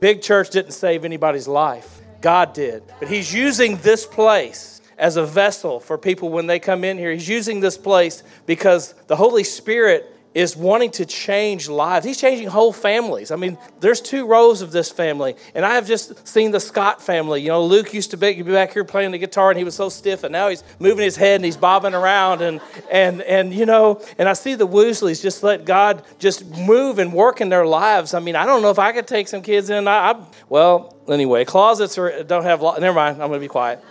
big 0.00 0.20
church 0.20 0.50
didn't 0.50 0.72
save 0.72 1.06
anybody's 1.06 1.48
life. 1.48 2.02
God 2.20 2.52
did. 2.52 2.82
But 2.98 3.08
He's 3.08 3.32
using 3.32 3.78
this 3.78 4.04
place 4.04 4.82
as 4.98 5.16
a 5.16 5.24
vessel 5.24 5.80
for 5.80 5.96
people 5.96 6.28
when 6.28 6.46
they 6.46 6.58
come 6.58 6.84
in 6.84 6.98
here. 6.98 7.10
He's 7.10 7.26
using 7.26 7.60
this 7.60 7.78
place 7.78 8.22
because 8.44 8.92
the 9.06 9.16
Holy 9.16 9.44
Spirit 9.44 10.14
is 10.32 10.56
wanting 10.56 10.90
to 10.92 11.04
change 11.04 11.68
lives. 11.68 12.06
He's 12.06 12.20
changing 12.20 12.48
whole 12.48 12.72
families. 12.72 13.30
I 13.30 13.36
mean, 13.36 13.58
there's 13.80 14.00
two 14.00 14.26
rows 14.26 14.62
of 14.62 14.70
this 14.70 14.90
family, 14.90 15.34
and 15.54 15.64
I 15.64 15.74
have 15.74 15.86
just 15.86 16.26
seen 16.26 16.52
the 16.52 16.60
Scott 16.60 17.02
family. 17.02 17.42
You 17.42 17.48
know, 17.48 17.64
Luke 17.64 17.92
used 17.92 18.12
to 18.12 18.16
be, 18.16 18.34
be 18.34 18.52
back 18.52 18.72
here 18.72 18.84
playing 18.84 19.10
the 19.10 19.18
guitar, 19.18 19.50
and 19.50 19.58
he 19.58 19.64
was 19.64 19.74
so 19.74 19.88
stiff, 19.88 20.22
and 20.22 20.32
now 20.32 20.48
he's 20.48 20.62
moving 20.78 21.04
his 21.04 21.16
head 21.16 21.36
and 21.36 21.44
he's 21.44 21.56
bobbing 21.56 21.94
around, 21.94 22.42
and 22.42 22.60
and 22.90 23.22
and 23.22 23.52
you 23.52 23.66
know, 23.66 24.00
and 24.18 24.28
I 24.28 24.34
see 24.34 24.54
the 24.54 24.68
Woosleys 24.68 25.20
just 25.20 25.42
let 25.42 25.64
God 25.64 26.04
just 26.18 26.44
move 26.56 26.98
and 26.98 27.12
work 27.12 27.40
in 27.40 27.48
their 27.48 27.66
lives. 27.66 28.14
I 28.14 28.20
mean, 28.20 28.36
I 28.36 28.46
don't 28.46 28.62
know 28.62 28.70
if 28.70 28.78
I 28.78 28.92
could 28.92 29.08
take 29.08 29.26
some 29.26 29.42
kids 29.42 29.68
in. 29.68 29.88
I, 29.88 30.12
I 30.12 30.26
well, 30.48 30.96
anyway, 31.08 31.44
closets 31.44 31.98
are 31.98 32.22
don't 32.22 32.44
have. 32.44 32.60
Never 32.60 32.94
mind. 32.94 33.20
I'm 33.20 33.28
going 33.28 33.40
to 33.40 33.44
be 33.44 33.48
quiet. 33.48 33.82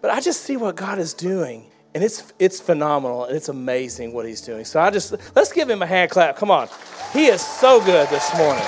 But 0.00 0.10
I 0.10 0.20
just 0.20 0.42
see 0.42 0.56
what 0.56 0.76
God 0.76 0.98
is 0.98 1.14
doing 1.14 1.66
and 1.96 2.04
it's 2.04 2.34
it's 2.38 2.60
phenomenal 2.60 3.24
and 3.24 3.34
it's 3.34 3.48
amazing 3.48 4.12
what 4.12 4.26
he's 4.26 4.42
doing. 4.42 4.66
So 4.66 4.78
I 4.78 4.90
just 4.90 5.14
let's 5.34 5.50
give 5.50 5.70
him 5.70 5.80
a 5.80 5.86
hand 5.86 6.10
clap. 6.10 6.36
Come 6.36 6.50
on. 6.50 6.68
He 7.14 7.26
is 7.26 7.40
so 7.40 7.82
good 7.82 8.06
this 8.10 8.36
morning. 8.36 8.62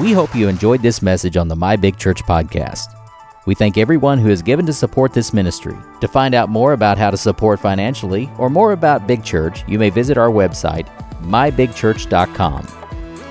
We 0.00 0.12
hope 0.12 0.34
you 0.34 0.48
enjoyed 0.48 0.82
this 0.82 1.00
message 1.00 1.36
on 1.36 1.46
the 1.46 1.54
My 1.54 1.76
Big 1.76 1.96
Church 1.96 2.24
podcast. 2.24 2.86
We 3.46 3.54
thank 3.54 3.78
everyone 3.78 4.18
who 4.18 4.30
has 4.30 4.42
given 4.42 4.66
to 4.66 4.72
support 4.72 5.12
this 5.12 5.32
ministry. 5.32 5.76
To 6.00 6.08
find 6.08 6.34
out 6.34 6.48
more 6.48 6.72
about 6.72 6.98
how 6.98 7.12
to 7.12 7.16
support 7.16 7.60
financially 7.60 8.28
or 8.36 8.50
more 8.50 8.72
about 8.72 9.06
Big 9.06 9.22
Church, 9.22 9.62
you 9.68 9.78
may 9.78 9.90
visit 9.90 10.18
our 10.18 10.30
website, 10.30 10.88
mybigchurch.com. 11.22 12.83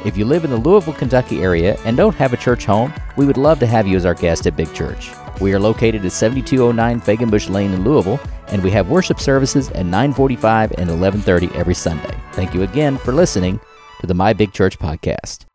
If 0.06 0.18
you 0.18 0.26
live 0.26 0.44
in 0.44 0.52
the 0.52 0.58
Louisville, 0.58 0.94
Kentucky 0.94 1.42
area 1.42 1.78
and 1.86 1.96
don't 1.96 2.16
have 2.16 2.34
a 2.34 2.38
church 2.38 2.66
home, 2.66 2.94
we 3.16 3.26
would 3.26 3.38
love 3.38 3.60
to 3.60 3.66
have 3.66 3.88
you 3.88 3.96
as 3.96 4.06
our 4.06 4.14
guest 4.14 4.46
at 4.46 4.58
Big 4.58 4.74
Church. 4.74 5.12
We 5.40 5.54
are 5.54 5.60
located 5.60 6.06
at 6.06 6.12
7209 6.12 7.00
Fegenbush 7.00 7.50
Lane 7.50 7.72
in 7.72 7.86
Louisville, 7.86 8.20
and 8.48 8.62
we 8.62 8.72
have 8.72 8.90
worship 8.90 9.20
services 9.20 9.70
at 9.70 9.86
945 9.86 10.72
and 10.72 10.90
1130 10.90 11.58
every 11.58 11.74
Sunday. 11.74 12.14
Thank 12.34 12.54
you 12.54 12.64
again 12.64 12.98
for 12.98 13.14
listening 13.14 13.62
to 14.02 14.08
the 14.08 14.14
My 14.14 14.34
Big 14.34 14.52
Church 14.52 14.78
podcast. 14.78 15.46